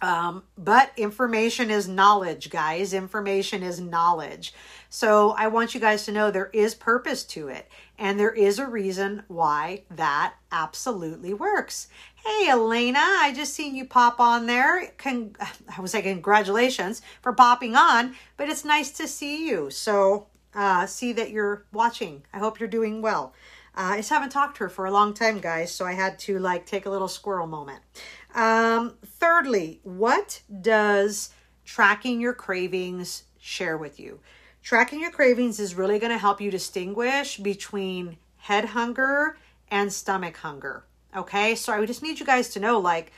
Um, 0.00 0.44
but 0.56 0.92
information 0.96 1.70
is 1.70 1.88
knowledge, 1.88 2.50
guys. 2.50 2.94
Information 2.94 3.62
is 3.62 3.80
knowledge. 3.80 4.54
So 4.90 5.30
I 5.30 5.48
want 5.48 5.74
you 5.74 5.80
guys 5.80 6.04
to 6.04 6.12
know 6.12 6.30
there 6.30 6.50
is 6.52 6.74
purpose 6.74 7.24
to 7.24 7.48
it. 7.48 7.68
And 7.98 8.18
there 8.18 8.32
is 8.32 8.58
a 8.58 8.66
reason 8.66 9.24
why 9.26 9.82
that 9.90 10.34
absolutely 10.52 11.34
works. 11.34 11.88
Hey, 12.24 12.48
Elena, 12.50 12.98
I 12.98 13.32
just 13.34 13.54
seen 13.54 13.74
you 13.74 13.84
pop 13.84 14.20
on 14.20 14.46
there. 14.46 14.92
Con- 14.98 15.36
I 15.76 15.80
was 15.80 15.92
say 15.92 16.02
congratulations 16.02 17.00
for 17.22 17.32
popping 17.32 17.76
on, 17.76 18.14
but 18.36 18.48
it's 18.48 18.64
nice 18.64 18.90
to 18.92 19.06
see 19.06 19.48
you. 19.48 19.70
So 19.70 20.26
uh, 20.54 20.86
see 20.86 21.12
that 21.12 21.30
you're 21.30 21.64
watching. 21.72 22.24
I 22.32 22.38
hope 22.38 22.58
you're 22.58 22.68
doing 22.68 23.02
well. 23.02 23.34
Uh, 23.76 23.92
I 23.92 23.96
just 23.98 24.10
haven't 24.10 24.30
talked 24.30 24.56
to 24.56 24.64
her 24.64 24.68
for 24.68 24.86
a 24.86 24.90
long 24.90 25.14
time, 25.14 25.38
guys, 25.38 25.72
so 25.72 25.86
I 25.86 25.92
had 25.92 26.18
to 26.20 26.38
like 26.40 26.66
take 26.66 26.86
a 26.86 26.90
little 26.90 27.08
squirrel 27.08 27.46
moment. 27.46 27.82
Um, 28.34 28.94
thirdly, 29.04 29.80
what 29.84 30.42
does 30.60 31.30
tracking 31.64 32.20
your 32.20 32.34
cravings 32.34 33.24
share 33.38 33.78
with 33.78 34.00
you? 34.00 34.18
Tracking 34.62 35.00
your 35.00 35.12
cravings 35.12 35.60
is 35.60 35.76
really 35.76 36.00
going 36.00 36.12
to 36.12 36.18
help 36.18 36.40
you 36.40 36.50
distinguish 36.50 37.36
between 37.36 38.16
head 38.38 38.64
hunger 38.66 39.38
and 39.70 39.92
stomach 39.92 40.36
hunger. 40.38 40.84
Okay, 41.16 41.54
so 41.54 41.72
I 41.72 41.84
just 41.86 42.02
need 42.02 42.20
you 42.20 42.26
guys 42.26 42.48
to 42.50 42.60
know 42.60 42.78
like, 42.78 43.12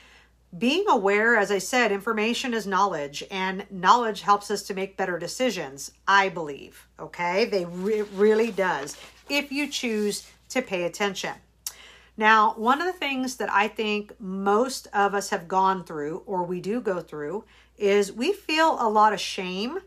being 0.57 0.85
aware, 0.89 1.37
as 1.37 1.53
I 1.53 1.59
said, 1.59 1.93
information 1.93 2.55
is 2.55 2.67
knowledge, 2.67 3.23
and 3.31 3.67
knowledge 3.71 4.23
helps 4.23 4.51
us 4.51 4.65
to 4.65 4.75
make 4.75 4.97
better 4.97 5.17
decisions, 5.17 5.93
I 6.09 6.29
believe. 6.29 6.89
Okay, 6.99 7.45
they 7.45 7.65
re- 7.67 8.03
really 8.03 8.51
does 8.51 8.97
if 9.29 9.53
you 9.53 9.69
choose 9.69 10.29
to 10.49 10.61
pay 10.61 10.83
attention. 10.83 11.35
Now, 12.17 12.55
one 12.57 12.81
of 12.81 12.87
the 12.87 12.99
things 12.99 13.37
that 13.37 13.51
I 13.51 13.69
think 13.69 14.21
most 14.21 14.89
of 14.93 15.15
us 15.15 15.31
have 15.31 15.47
gone 15.47 15.85
through, 15.85 16.25
or 16.27 16.43
we 16.43 16.61
do 16.61 16.81
go 16.81 17.01
through, 17.01 17.45
is 17.79 18.13
we 18.13 18.33
feel 18.33 18.77
a 18.81 18.91
lot 18.91 19.13
of 19.13 19.21
shame 19.21 19.79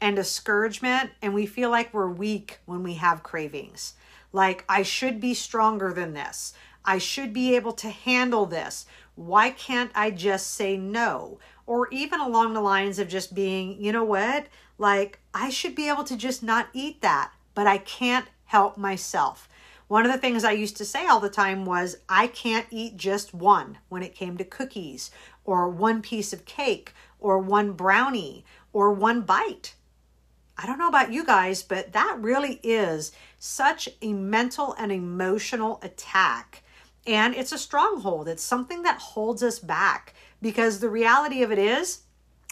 and 0.00 0.16
discouragement, 0.16 1.10
and 1.22 1.32
we 1.32 1.46
feel 1.46 1.70
like 1.70 1.94
we're 1.94 2.10
weak 2.10 2.58
when 2.66 2.82
we 2.82 2.94
have 2.94 3.22
cravings. 3.22 3.94
Like, 4.32 4.64
I 4.68 4.82
should 4.82 5.20
be 5.20 5.34
stronger 5.34 5.92
than 5.92 6.14
this. 6.14 6.52
I 6.90 6.98
should 6.98 7.32
be 7.32 7.54
able 7.54 7.70
to 7.74 7.88
handle 7.88 8.46
this. 8.46 8.84
Why 9.14 9.50
can't 9.50 9.92
I 9.94 10.10
just 10.10 10.48
say 10.48 10.76
no? 10.76 11.38
Or 11.64 11.86
even 11.92 12.18
along 12.18 12.52
the 12.52 12.60
lines 12.60 12.98
of 12.98 13.06
just 13.06 13.32
being, 13.32 13.80
you 13.80 13.92
know 13.92 14.02
what? 14.02 14.48
Like, 14.76 15.20
I 15.32 15.50
should 15.50 15.76
be 15.76 15.88
able 15.88 16.02
to 16.02 16.16
just 16.16 16.42
not 16.42 16.66
eat 16.72 17.00
that, 17.02 17.30
but 17.54 17.68
I 17.68 17.78
can't 17.78 18.26
help 18.46 18.76
myself. 18.76 19.48
One 19.86 20.04
of 20.04 20.10
the 20.10 20.18
things 20.18 20.42
I 20.42 20.50
used 20.50 20.76
to 20.78 20.84
say 20.84 21.06
all 21.06 21.20
the 21.20 21.30
time 21.30 21.64
was, 21.64 21.98
I 22.08 22.26
can't 22.26 22.66
eat 22.72 22.96
just 22.96 23.32
one 23.32 23.78
when 23.88 24.02
it 24.02 24.16
came 24.16 24.36
to 24.38 24.44
cookies, 24.44 25.12
or 25.44 25.68
one 25.68 26.02
piece 26.02 26.32
of 26.32 26.44
cake, 26.44 26.92
or 27.20 27.38
one 27.38 27.70
brownie, 27.70 28.44
or 28.72 28.92
one 28.92 29.20
bite. 29.20 29.76
I 30.58 30.66
don't 30.66 30.78
know 30.78 30.88
about 30.88 31.12
you 31.12 31.24
guys, 31.24 31.62
but 31.62 31.92
that 31.92 32.16
really 32.18 32.58
is 32.64 33.12
such 33.38 33.88
a 34.02 34.12
mental 34.12 34.74
and 34.76 34.90
emotional 34.90 35.78
attack. 35.84 36.64
And 37.06 37.34
it's 37.34 37.52
a 37.52 37.58
stronghold. 37.58 38.28
It's 38.28 38.42
something 38.42 38.82
that 38.82 38.98
holds 38.98 39.42
us 39.42 39.58
back 39.58 40.14
because 40.42 40.80
the 40.80 40.88
reality 40.88 41.42
of 41.42 41.50
it 41.50 41.58
is 41.58 42.00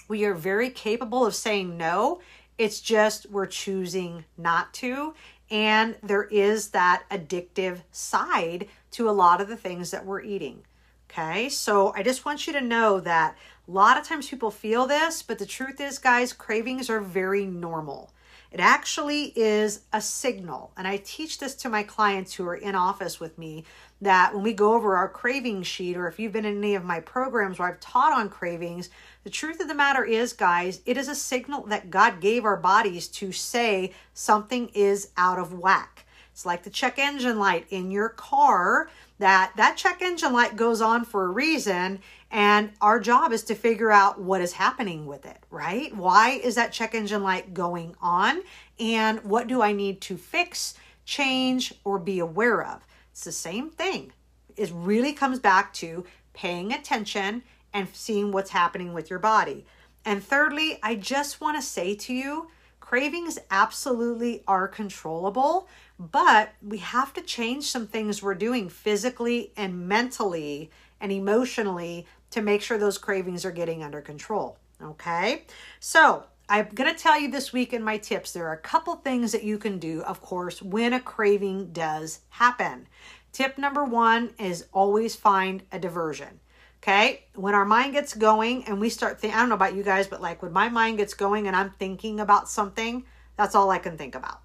we 0.08 0.24
are 0.24 0.34
very 0.34 0.70
capable 0.70 1.26
of 1.26 1.34
saying 1.34 1.76
no. 1.76 2.20
It's 2.56 2.80
just 2.80 3.30
we're 3.30 3.46
choosing 3.46 4.24
not 4.36 4.72
to. 4.74 5.14
And 5.50 5.96
there 6.02 6.24
is 6.24 6.70
that 6.70 7.04
addictive 7.10 7.82
side 7.92 8.68
to 8.92 9.08
a 9.08 9.12
lot 9.12 9.40
of 9.40 9.48
the 9.48 9.56
things 9.56 9.90
that 9.90 10.04
we're 10.04 10.22
eating. 10.22 10.62
Okay, 11.10 11.48
so 11.48 11.94
I 11.94 12.02
just 12.02 12.26
want 12.26 12.46
you 12.46 12.52
to 12.52 12.60
know 12.60 13.00
that 13.00 13.34
a 13.66 13.70
lot 13.70 13.96
of 13.96 14.06
times 14.06 14.28
people 14.28 14.50
feel 14.50 14.86
this, 14.86 15.22
but 15.22 15.38
the 15.38 15.46
truth 15.46 15.80
is, 15.80 15.98
guys, 15.98 16.34
cravings 16.34 16.90
are 16.90 17.00
very 17.00 17.46
normal. 17.46 18.10
It 18.50 18.60
actually 18.60 19.32
is 19.36 19.82
a 19.92 20.00
signal. 20.00 20.72
And 20.76 20.86
I 20.88 20.96
teach 20.98 21.38
this 21.38 21.54
to 21.56 21.68
my 21.68 21.82
clients 21.82 22.34
who 22.34 22.46
are 22.46 22.54
in 22.54 22.74
office 22.74 23.20
with 23.20 23.36
me 23.36 23.64
that 24.00 24.32
when 24.34 24.42
we 24.42 24.52
go 24.54 24.74
over 24.74 24.96
our 24.96 25.08
craving 25.08 25.64
sheet, 25.64 25.96
or 25.96 26.08
if 26.08 26.18
you've 26.18 26.32
been 26.32 26.44
in 26.44 26.58
any 26.58 26.74
of 26.74 26.84
my 26.84 27.00
programs 27.00 27.58
where 27.58 27.68
I've 27.68 27.80
taught 27.80 28.12
on 28.12 28.30
cravings, 28.30 28.88
the 29.24 29.30
truth 29.30 29.60
of 29.60 29.68
the 29.68 29.74
matter 29.74 30.04
is, 30.04 30.32
guys, 30.32 30.80
it 30.86 30.96
is 30.96 31.08
a 31.08 31.14
signal 31.14 31.66
that 31.66 31.90
God 31.90 32.20
gave 32.20 32.44
our 32.44 32.56
bodies 32.56 33.08
to 33.08 33.32
say 33.32 33.92
something 34.14 34.68
is 34.68 35.10
out 35.16 35.38
of 35.38 35.52
whack. 35.52 36.06
It's 36.32 36.46
like 36.46 36.62
the 36.62 36.70
check 36.70 36.98
engine 36.98 37.38
light 37.38 37.66
in 37.68 37.90
your 37.90 38.08
car 38.08 38.88
that 39.18 39.52
that 39.56 39.76
check 39.76 40.00
engine 40.02 40.32
light 40.32 40.56
goes 40.56 40.80
on 40.80 41.04
for 41.04 41.24
a 41.24 41.28
reason 41.28 42.00
and 42.30 42.70
our 42.80 43.00
job 43.00 43.32
is 43.32 43.42
to 43.44 43.54
figure 43.54 43.90
out 43.90 44.20
what 44.20 44.40
is 44.40 44.52
happening 44.52 45.06
with 45.06 45.26
it, 45.26 45.38
right? 45.50 45.94
Why 45.96 46.30
is 46.30 46.54
that 46.54 46.72
check 46.72 46.94
engine 46.94 47.22
light 47.22 47.54
going 47.54 47.94
on 48.00 48.42
and 48.78 49.22
what 49.24 49.48
do 49.48 49.62
I 49.62 49.72
need 49.72 50.00
to 50.02 50.16
fix, 50.16 50.74
change 51.04 51.74
or 51.84 51.98
be 51.98 52.18
aware 52.18 52.62
of? 52.62 52.86
It's 53.12 53.24
the 53.24 53.32
same 53.32 53.70
thing. 53.70 54.12
It 54.56 54.70
really 54.74 55.12
comes 55.12 55.38
back 55.38 55.72
to 55.74 56.04
paying 56.32 56.72
attention 56.72 57.42
and 57.72 57.88
seeing 57.92 58.30
what's 58.30 58.50
happening 58.50 58.92
with 58.92 59.10
your 59.10 59.18
body. 59.18 59.64
And 60.04 60.22
thirdly, 60.22 60.78
I 60.82 60.94
just 60.94 61.40
want 61.40 61.56
to 61.56 61.62
say 61.62 61.94
to 61.94 62.14
you, 62.14 62.48
cravings 62.88 63.38
absolutely 63.50 64.42
are 64.48 64.66
controllable, 64.66 65.68
but 65.98 66.54
we 66.62 66.78
have 66.78 67.12
to 67.12 67.20
change 67.20 67.66
some 67.66 67.86
things 67.86 68.22
we're 68.22 68.34
doing 68.34 68.66
physically 68.66 69.52
and 69.58 69.86
mentally 69.86 70.70
and 70.98 71.12
emotionally 71.12 72.06
to 72.30 72.40
make 72.40 72.62
sure 72.62 72.78
those 72.78 72.96
cravings 72.96 73.44
are 73.44 73.50
getting 73.50 73.82
under 73.82 74.00
control. 74.00 74.56
Okay? 74.82 75.42
So, 75.80 76.24
I'm 76.48 76.70
going 76.74 76.90
to 76.90 76.98
tell 76.98 77.20
you 77.20 77.30
this 77.30 77.52
week 77.52 77.74
in 77.74 77.82
my 77.82 77.98
tips, 77.98 78.32
there 78.32 78.48
are 78.48 78.54
a 78.54 78.56
couple 78.56 78.94
things 78.96 79.32
that 79.32 79.44
you 79.44 79.58
can 79.58 79.78
do, 79.78 80.00
of 80.04 80.22
course, 80.22 80.62
when 80.62 80.94
a 80.94 81.00
craving 81.00 81.72
does 81.74 82.20
happen. 82.30 82.86
Tip 83.32 83.58
number 83.58 83.84
one 83.84 84.30
is 84.38 84.64
always 84.72 85.14
find 85.14 85.62
a 85.70 85.78
diversion. 85.78 86.40
Okay. 86.88 87.24
When 87.34 87.54
our 87.54 87.66
mind 87.66 87.92
gets 87.92 88.14
going 88.14 88.64
and 88.64 88.80
we 88.80 88.88
start 88.88 89.20
thinking, 89.20 89.36
I 89.36 89.40
don't 89.40 89.50
know 89.50 89.56
about 89.56 89.74
you 89.74 89.82
guys, 89.82 90.06
but 90.06 90.22
like 90.22 90.40
when 90.40 90.54
my 90.54 90.70
mind 90.70 90.96
gets 90.96 91.12
going 91.12 91.46
and 91.46 91.54
I'm 91.54 91.72
thinking 91.72 92.18
about 92.18 92.48
something, 92.48 93.04
that's 93.36 93.54
all 93.54 93.70
I 93.70 93.76
can 93.76 93.98
think 93.98 94.14
about. 94.14 94.40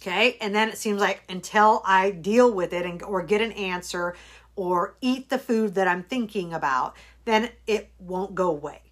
Okay. 0.00 0.36
And 0.40 0.52
then 0.52 0.68
it 0.68 0.78
seems 0.78 1.00
like 1.00 1.22
until 1.28 1.82
I 1.86 2.10
deal 2.10 2.52
with 2.52 2.72
it 2.72 2.84
and 2.84 3.00
or 3.04 3.22
get 3.22 3.40
an 3.40 3.52
answer 3.52 4.16
or 4.56 4.96
eat 5.00 5.28
the 5.28 5.38
food 5.38 5.76
that 5.76 5.86
I'm 5.86 6.02
thinking 6.02 6.52
about, 6.52 6.96
then 7.24 7.50
it 7.68 7.92
won't 8.00 8.34
go 8.34 8.50
away. 8.50 8.82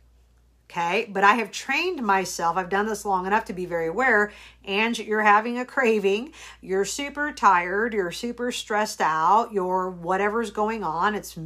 Okay. 0.71 1.09
But 1.13 1.25
I 1.25 1.35
have 1.35 1.51
trained 1.51 2.01
myself, 2.01 2.57
I've 2.57 2.69
done 2.69 2.87
this 2.87 3.05
long 3.05 3.27
enough 3.27 3.47
to 3.47 3.55
be 3.55 3.67
very 3.67 3.89
aware. 3.89 4.33
And 4.65 4.97
you're 4.97 5.23
having 5.23 5.59
a 5.59 5.65
craving, 5.65 6.33
you're 6.61 6.85
super 6.85 7.33
tired, 7.33 7.93
you're 7.93 8.13
super 8.13 8.53
stressed 8.53 9.01
out, 9.01 9.53
you're 9.53 9.91
whatever's 9.91 10.53
going 10.53 10.85
on. 10.85 11.17
It's 11.17 11.37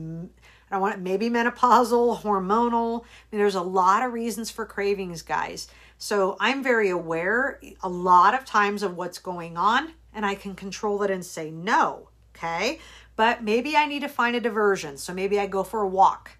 I 0.70 0.74
don't 0.74 0.82
want 0.82 1.00
maybe 1.00 1.28
menopausal, 1.28 2.20
hormonal. 2.22 3.02
I 3.02 3.06
mean, 3.30 3.40
there's 3.40 3.54
a 3.54 3.62
lot 3.62 4.02
of 4.02 4.12
reasons 4.12 4.50
for 4.50 4.64
cravings, 4.64 5.22
guys. 5.22 5.68
So 5.98 6.36
I'm 6.40 6.62
very 6.62 6.88
aware 6.88 7.60
a 7.82 7.88
lot 7.88 8.34
of 8.34 8.44
times 8.44 8.82
of 8.82 8.96
what's 8.96 9.18
going 9.18 9.56
on, 9.56 9.92
and 10.14 10.24
I 10.24 10.34
can 10.34 10.54
control 10.54 11.02
it 11.02 11.10
and 11.10 11.24
say 11.24 11.50
no. 11.50 12.08
Okay. 12.34 12.78
But 13.16 13.44
maybe 13.44 13.76
I 13.76 13.86
need 13.86 14.00
to 14.00 14.08
find 14.08 14.34
a 14.34 14.40
diversion. 14.40 14.96
So 14.96 15.12
maybe 15.12 15.38
I 15.38 15.46
go 15.46 15.62
for 15.62 15.82
a 15.82 15.88
walk. 15.88 16.38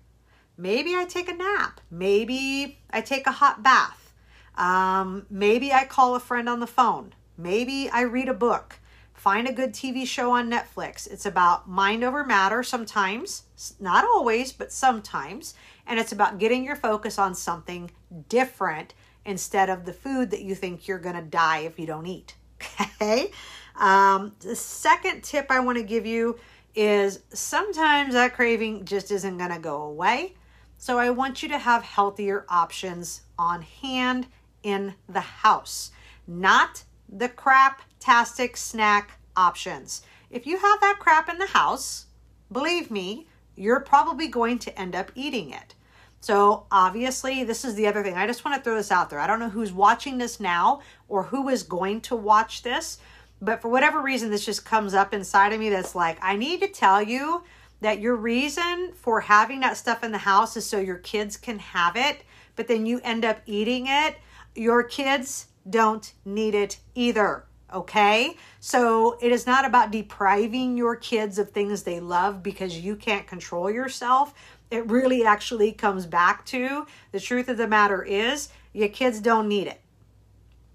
Maybe 0.57 0.95
I 0.95 1.05
take 1.05 1.29
a 1.29 1.35
nap. 1.35 1.81
Maybe 1.91 2.79
I 2.91 3.01
take 3.01 3.27
a 3.27 3.33
hot 3.33 3.63
bath. 3.63 4.15
Um, 4.57 5.27
maybe 5.31 5.73
I 5.73 5.85
call 5.85 6.15
a 6.15 6.21
friend 6.21 6.49
on 6.49 6.61
the 6.61 6.67
phone. 6.67 7.15
Maybe 7.37 7.91
I 7.91 8.03
read 8.03 8.29
a 8.29 8.35
book. 8.35 8.80
Find 9.21 9.47
a 9.47 9.53
good 9.53 9.75
TV 9.75 10.07
show 10.07 10.31
on 10.31 10.51
Netflix. 10.51 11.07
It's 11.07 11.27
about 11.27 11.69
mind 11.69 12.03
over 12.03 12.25
matter 12.25 12.63
sometimes, 12.63 13.43
not 13.79 14.03
always, 14.03 14.51
but 14.51 14.73
sometimes. 14.73 15.53
And 15.87 16.01
it's 16.01 16.13
about 16.13 16.39
getting 16.39 16.65
your 16.65 16.75
focus 16.75 17.19
on 17.19 17.35
something 17.35 17.91
different 18.31 18.95
instead 19.27 19.69
of 19.69 19.85
the 19.85 19.93
food 19.93 20.31
that 20.31 20.41
you 20.41 20.55
think 20.55 20.89
you're 20.89 20.99
going 20.99 21.17
to 21.17 21.21
die 21.21 21.59
if 21.59 21.79
you 21.79 21.85
don't 21.85 22.07
eat. 22.07 22.35
Okay. 22.81 23.31
Um, 23.77 24.33
the 24.41 24.57
second 24.57 25.23
tip 25.23 25.47
I 25.51 25.61
want 25.61 25.77
to 25.77 25.85
give 25.85 26.07
you 26.07 26.39
is 26.75 27.21
sometimes 27.31 28.15
that 28.15 28.35
craving 28.35 28.87
just 28.87 29.11
isn't 29.11 29.37
going 29.37 29.53
to 29.53 29.59
go 29.59 29.83
away. 29.83 30.35
So 30.79 30.99
I 30.99 31.11
want 31.11 31.43
you 31.43 31.49
to 31.51 31.59
have 31.59 31.83
healthier 31.83 32.47
options 32.49 33.21
on 33.39 33.61
hand 33.63 34.29
in 34.63 34.95
the 35.09 35.21
house, 35.21 35.93
not 36.27 36.85
the 37.13 37.29
crap-tastic 37.29 38.57
snack 38.57 39.19
options. 39.37 40.03
If 40.31 40.47
you 40.47 40.59
have 40.59 40.81
that 40.81 40.99
crap 41.01 41.29
in 41.29 41.39
the 41.39 41.47
house, 41.47 42.07
believe 42.53 42.91
me, 42.91 43.27
you're 43.57 43.81
probably 43.81 44.29
going 44.29 44.59
to 44.61 44.81
end 44.81 44.95
up 44.95 45.11
eating 45.15 45.51
it. 45.51 45.75
So, 46.23 46.67
obviously, 46.71 47.45
this 47.45 47.65
is 47.65 47.75
the 47.75 47.87
other 47.87 48.03
thing. 48.03 48.15
I 48.15 48.27
just 48.27 48.45
want 48.45 48.57
to 48.57 48.63
throw 48.63 48.77
this 48.77 48.93
out 48.93 49.09
there. 49.09 49.19
I 49.19 49.27
don't 49.27 49.41
know 49.41 49.49
who's 49.49 49.73
watching 49.73 50.19
this 50.19 50.39
now 50.39 50.83
or 51.09 51.23
who 51.23 51.49
is 51.49 51.63
going 51.63 52.03
to 52.03 52.17
watch 52.17 52.63
this, 52.63 52.99
but 53.41 53.63
for 53.63 53.69
whatever 53.69 54.03
reason, 54.03 54.31
this 54.31 54.45
just 54.45 54.67
comes 54.67 54.93
up 54.93 55.15
inside 55.15 55.55
of 55.55 55.61
me 55.61 55.71
that's 55.71 55.95
like, 55.95 56.19
I 56.21 56.37
need 56.37 56.61
to 56.61 56.69
tell 56.69 57.03
you 57.03 57.43
that 57.81 58.01
your 58.01 58.17
reason 58.17 58.93
for 58.93 59.21
having 59.21 59.61
that 59.61 59.79
stuff 59.79 60.05
in 60.05 60.13
the 60.13 60.19
house 60.19 60.57
is 60.59 60.67
so 60.67 60.79
your 60.79 60.99
kids 60.99 61.39
can 61.39 61.59
have 61.59 61.97
it, 61.97 62.19
but 62.55 62.69
then 62.69 62.85
you 62.85 63.01
end 63.03 63.25
up 63.25 63.41
eating 63.47 63.87
it. 63.89 64.17
Your 64.55 64.83
kids 64.83 65.47
don't 65.71 66.13
need 66.25 66.55
it 66.55 66.79
either. 66.95 67.45
Okay? 67.73 68.37
So 68.59 69.17
it 69.21 69.33
is 69.33 69.47
not 69.47 69.65
about 69.65 69.91
depriving 69.91 70.77
your 70.77 70.97
kids 70.97 71.39
of 71.39 71.51
things 71.51 71.83
they 71.83 72.01
love 72.01 72.43
because 72.43 72.79
you 72.79 72.97
can't 72.97 73.27
control 73.27 73.71
yourself. 73.71 74.35
It 74.71 74.89
really 74.91 75.25
actually 75.25 75.73
comes 75.73 76.07
back 76.07 76.45
to 76.47 76.87
the 77.13 77.21
truth 77.21 77.49
of 77.49 77.57
the 77.57 77.69
matter 77.69 78.03
is 78.03 78.49
your 78.73 78.89
kids 78.89 79.21
don't 79.21 79.49
need 79.49 79.67
it. 79.67 79.81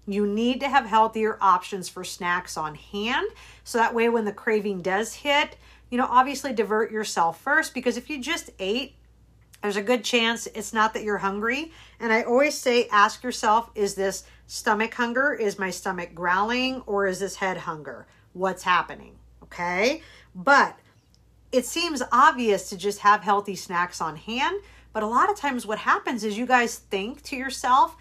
You 0.06 0.26
need 0.26 0.60
to 0.60 0.68
have 0.68 0.86
healthier 0.86 1.36
options 1.40 1.88
for 1.88 2.04
snacks 2.04 2.56
on 2.56 2.76
hand. 2.76 3.26
So 3.64 3.78
that 3.78 3.94
way, 3.94 4.08
when 4.08 4.24
the 4.24 4.32
craving 4.32 4.82
does 4.82 5.14
hit, 5.14 5.56
you 5.90 5.98
know, 5.98 6.06
obviously 6.08 6.52
divert 6.52 6.92
yourself 6.92 7.40
first 7.40 7.74
because 7.74 7.96
if 7.96 8.08
you 8.08 8.20
just 8.20 8.50
ate, 8.58 8.94
there's 9.62 9.76
a 9.76 9.82
good 9.82 10.04
chance 10.04 10.46
it's 10.54 10.72
not 10.72 10.94
that 10.94 11.02
you're 11.02 11.18
hungry. 11.18 11.72
And 11.98 12.12
I 12.12 12.22
always 12.22 12.56
say, 12.56 12.86
ask 12.88 13.24
yourself, 13.24 13.70
is 13.74 13.94
this 13.94 14.24
stomach 14.46 14.94
hunger? 14.94 15.32
Is 15.32 15.58
my 15.58 15.70
stomach 15.70 16.14
growling 16.14 16.82
or 16.86 17.06
is 17.06 17.20
this 17.20 17.36
head 17.36 17.58
hunger? 17.58 18.06
What's 18.32 18.62
happening? 18.62 19.16
Okay. 19.42 20.02
But 20.34 20.78
it 21.52 21.64
seems 21.64 22.02
obvious 22.12 22.68
to 22.70 22.76
just 22.76 23.00
have 23.00 23.22
healthy 23.22 23.56
snacks 23.56 24.00
on 24.00 24.16
hand. 24.16 24.60
But 24.92 25.02
a 25.02 25.06
lot 25.06 25.30
of 25.30 25.36
times, 25.36 25.66
what 25.66 25.78
happens 25.78 26.24
is 26.24 26.38
you 26.38 26.46
guys 26.46 26.78
think 26.78 27.22
to 27.24 27.36
yourself, 27.36 27.96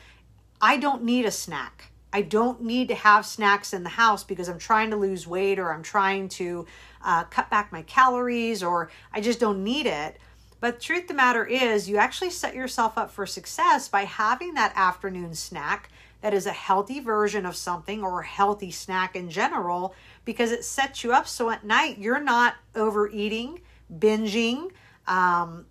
I 0.62 0.78
don't 0.78 1.04
need 1.04 1.26
a 1.26 1.32
snack. 1.32 1.92
I 2.14 2.22
don't 2.22 2.62
need 2.62 2.88
to 2.88 2.96
have 2.96 3.26
snacks 3.26 3.74
in 3.74 3.84
the 3.84 3.90
house 3.90 4.24
because 4.24 4.48
I'm 4.48 4.60
trying 4.60 4.90
to 4.92 4.96
lose 4.96 5.28
weight 5.28 5.60
or 5.60 5.74
I'm 5.74 5.84
trying 5.84 6.30
to 6.30 6.66
uh, 7.04 7.26
cut 7.26 7.50
back 7.50 7.74
my 7.74 7.82
calories 7.82 8.64
or 8.64 8.90
I 9.12 9.20
just 9.20 9.42
don't 9.42 9.64
need 9.64 9.86
it. 9.86 10.18
But 10.62 10.80
truth 10.80 11.10
the 11.10 11.14
matter 11.14 11.46
is, 11.46 11.90
you 11.90 11.98
actually 11.98 12.30
set 12.30 12.56
yourself 12.56 12.98
up 12.98 13.12
for 13.12 13.26
success 13.26 13.90
by 13.90 14.06
having 14.06 14.54
that 14.54 14.72
afternoon 14.76 15.36
snack 15.36 15.90
that 16.22 16.34
is 16.34 16.46
a 16.46 16.52
healthy 16.52 17.00
version 17.00 17.46
of 17.46 17.56
something 17.56 18.04
or 18.04 18.22
a 18.22 18.26
healthy 18.26 18.72
snack 18.72 19.16
in 19.16 19.30
general 19.30 19.94
because 20.24 20.52
it 20.52 20.64
sets 20.64 21.04
you 21.04 21.14
up 21.14 21.28
so 21.28 21.50
at 21.50 21.64
night 21.64 21.98
you're 21.98 22.20
not 22.20 22.56
overeating, 22.76 23.62
binging, 23.94 24.72
um, 25.08 25.66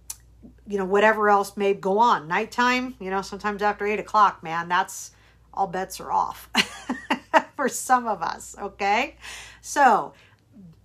you 0.66 0.78
know, 0.78 0.84
whatever 0.84 1.28
else 1.28 1.56
may 1.56 1.74
go 1.74 1.98
on. 1.98 2.28
Nighttime, 2.28 2.94
you 3.00 3.10
know, 3.10 3.22
sometimes 3.22 3.62
after 3.62 3.86
eight 3.86 3.98
o'clock, 3.98 4.42
man, 4.42 4.68
that's 4.68 5.12
all 5.52 5.66
bets 5.66 6.00
are 6.00 6.12
off 6.12 6.48
for 7.56 7.68
some 7.68 8.06
of 8.06 8.22
us, 8.22 8.56
okay? 8.60 9.16
So, 9.60 10.12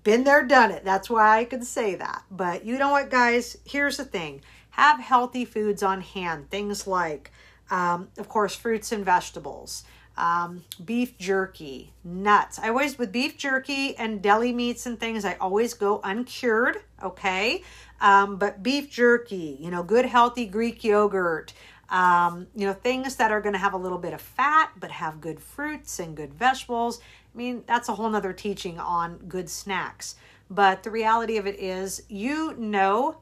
been 0.04 0.24
there, 0.24 0.46
done 0.46 0.72
it. 0.72 0.86
That's 0.86 1.10
why 1.10 1.39
I 1.39 1.46
can 1.46 1.63
say 1.63 1.96
that. 1.96 2.24
But 2.32 2.66
you 2.66 2.78
know 2.78 2.92
what, 2.92 3.10
guys? 3.10 3.58
Here's 3.66 3.98
the 3.98 4.06
thing 4.06 4.42
have 4.72 5.00
healthy 5.00 5.44
foods 5.44 5.84
on 5.84 6.01
hand. 6.01 6.50
Things 6.50 6.88
like, 6.88 7.32
um, 7.69 8.09
of 8.17 8.27
course, 8.27 8.55
fruits 8.55 8.91
and 8.91 9.05
vegetables, 9.05 9.83
um, 10.17 10.63
beef 10.83 11.17
jerky, 11.17 11.93
nuts. 12.03 12.59
I 12.59 12.69
always, 12.69 12.97
with 12.97 13.11
beef 13.11 13.38
jerky 13.38 13.95
and 13.95 14.21
deli 14.21 14.51
meats 14.51 14.85
and 14.85 14.99
things, 14.99 15.23
I 15.23 15.35
always 15.35 15.73
go 15.73 16.01
uncured, 16.03 16.77
okay? 17.01 17.63
Um, 18.01 18.38
but 18.38 18.61
beef 18.61 18.89
jerky, 18.89 19.57
you 19.59 19.71
know, 19.71 19.83
good 19.83 20.05
healthy 20.05 20.45
Greek 20.45 20.83
yogurt, 20.83 21.53
um, 21.89 22.47
you 22.55 22.67
know, 22.67 22.73
things 22.73 23.15
that 23.15 23.31
are 23.31 23.41
going 23.41 23.53
to 23.53 23.59
have 23.59 23.73
a 23.73 23.77
little 23.77 23.97
bit 23.97 24.13
of 24.13 24.21
fat 24.21 24.71
but 24.79 24.91
have 24.91 25.21
good 25.21 25.39
fruits 25.39 25.99
and 25.99 26.15
good 26.15 26.33
vegetables. 26.33 26.99
I 27.33 27.38
mean, 27.38 27.63
that's 27.65 27.89
a 27.89 27.95
whole 27.95 28.09
nother 28.09 28.33
teaching 28.33 28.79
on 28.79 29.17
good 29.27 29.49
snacks. 29.49 30.15
But 30.49 30.83
the 30.83 30.91
reality 30.91 31.38
of 31.38 31.45
it 31.47 31.59
is, 31.59 32.03
you 32.09 32.55
know 32.57 33.17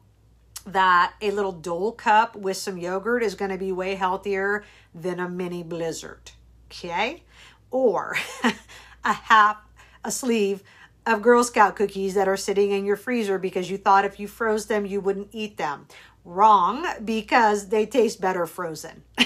that 0.74 1.14
a 1.22 1.32
little 1.32 1.52
Dole 1.52 1.92
cup 1.92 2.36
with 2.36 2.58
some 2.58 2.78
yogurt 2.78 3.24
is 3.24 3.36
going 3.36 3.52
to 3.52 3.58
be 3.58 3.72
way 3.72 3.96
healthier 3.96 4.64
than 4.94 5.20
a 5.20 5.30
mini 5.30 5.64
blizzard. 5.64 6.32
Okay? 6.70 7.24
or 7.72 8.16
a 9.04 9.14
half 9.14 9.58
a 10.04 10.12
sleeve 10.12 10.64
of 11.06 11.22
Girl 11.22 11.44
Scout 11.44 11.76
cookies 11.76 12.16
that 12.16 12.28
are 12.28 12.38
sitting 12.38 12.72
in 12.72 12.86
your 12.86 12.96
freezer 12.96 13.38
because 13.38 13.70
you 13.70 13.78
thought 13.78 14.06
if 14.06 14.20
you 14.20 14.28
froze 14.28 14.66
them, 14.66 14.86
you 14.86 15.00
wouldn't 15.00 15.30
eat 15.32 15.58
them. 15.58 15.88
Wrong, 16.26 16.86
because 17.06 17.70
they 17.70 17.86
taste 17.86 18.20
better 18.20 18.46
frozen. 18.46 19.04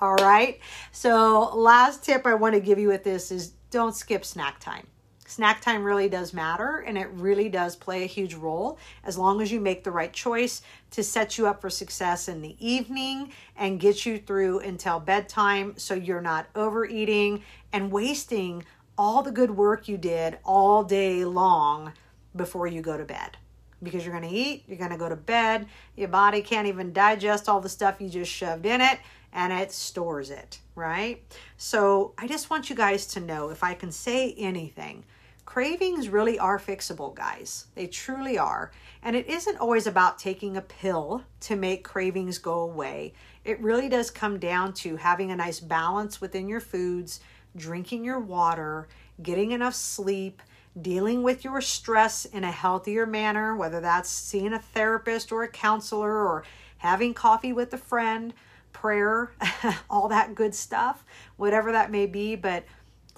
All 0.00 0.14
right. 0.14 0.58
So, 0.92 1.54
last 1.54 2.02
tip 2.02 2.26
I 2.26 2.34
want 2.34 2.54
to 2.54 2.60
give 2.60 2.78
you 2.78 2.88
with 2.88 3.04
this 3.04 3.30
is 3.30 3.52
don't 3.70 3.94
skip 3.94 4.24
snack 4.24 4.60
time. 4.60 4.86
Snack 5.28 5.60
time 5.60 5.84
really 5.84 6.08
does 6.08 6.32
matter 6.32 6.78
and 6.78 6.96
it 6.96 7.06
really 7.12 7.50
does 7.50 7.76
play 7.76 8.02
a 8.02 8.06
huge 8.06 8.32
role 8.32 8.78
as 9.04 9.18
long 9.18 9.42
as 9.42 9.52
you 9.52 9.60
make 9.60 9.84
the 9.84 9.90
right 9.90 10.12
choice 10.12 10.62
to 10.92 11.02
set 11.02 11.36
you 11.36 11.46
up 11.46 11.60
for 11.60 11.68
success 11.68 12.28
in 12.28 12.40
the 12.40 12.56
evening 12.58 13.30
and 13.54 13.78
get 13.78 14.06
you 14.06 14.16
through 14.16 14.60
until 14.60 14.98
bedtime 14.98 15.74
so 15.76 15.92
you're 15.92 16.22
not 16.22 16.46
overeating 16.54 17.42
and 17.74 17.92
wasting 17.92 18.64
all 18.96 19.22
the 19.22 19.30
good 19.30 19.50
work 19.50 19.86
you 19.86 19.98
did 19.98 20.38
all 20.46 20.82
day 20.82 21.26
long 21.26 21.92
before 22.34 22.66
you 22.66 22.80
go 22.80 22.96
to 22.96 23.04
bed. 23.04 23.36
Because 23.82 24.06
you're 24.06 24.18
going 24.18 24.28
to 24.28 24.34
eat, 24.34 24.64
you're 24.66 24.78
going 24.78 24.92
to 24.92 24.96
go 24.96 25.10
to 25.10 25.14
bed, 25.14 25.66
your 25.94 26.08
body 26.08 26.40
can't 26.40 26.66
even 26.66 26.94
digest 26.94 27.50
all 27.50 27.60
the 27.60 27.68
stuff 27.68 28.00
you 28.00 28.08
just 28.08 28.32
shoved 28.32 28.64
in 28.64 28.80
it 28.80 28.98
and 29.34 29.52
it 29.52 29.72
stores 29.72 30.30
it, 30.30 30.58
right? 30.74 31.22
So 31.58 32.14
I 32.16 32.26
just 32.26 32.48
want 32.48 32.70
you 32.70 32.76
guys 32.76 33.06
to 33.08 33.20
know 33.20 33.50
if 33.50 33.62
I 33.62 33.74
can 33.74 33.92
say 33.92 34.32
anything, 34.38 35.04
cravings 35.48 36.10
really 36.10 36.38
are 36.38 36.58
fixable, 36.58 37.14
guys. 37.14 37.68
They 37.74 37.86
truly 37.86 38.36
are. 38.36 38.70
And 39.02 39.16
it 39.16 39.26
isn't 39.28 39.56
always 39.56 39.86
about 39.86 40.18
taking 40.18 40.58
a 40.58 40.60
pill 40.60 41.24
to 41.40 41.56
make 41.56 41.82
cravings 41.82 42.36
go 42.36 42.60
away. 42.60 43.14
It 43.46 43.58
really 43.62 43.88
does 43.88 44.10
come 44.10 44.38
down 44.38 44.74
to 44.74 44.96
having 44.96 45.30
a 45.30 45.36
nice 45.36 45.58
balance 45.58 46.20
within 46.20 46.50
your 46.50 46.60
foods 46.60 47.20
drinking 47.56 48.04
your 48.04 48.20
water, 48.20 48.88
getting 49.22 49.52
enough 49.52 49.74
sleep, 49.74 50.42
dealing 50.82 51.22
with 51.22 51.44
your 51.44 51.62
stress 51.62 52.26
in 52.26 52.44
a 52.44 52.52
healthier 52.52 53.06
manner, 53.06 53.56
whether 53.56 53.80
that's 53.80 54.10
seeing 54.10 54.52
a 54.52 54.58
therapist 54.58 55.32
or 55.32 55.44
a 55.44 55.48
counselor 55.48 56.26
or 56.26 56.44
having 56.76 57.14
coffee 57.14 57.54
with 57.54 57.72
a 57.72 57.78
friend, 57.78 58.34
prayer, 58.74 59.32
all 59.90 60.08
that 60.08 60.34
good 60.34 60.54
stuff, 60.54 61.06
whatever 61.38 61.72
that 61.72 61.90
may 61.90 62.04
be. 62.04 62.36
But 62.36 62.64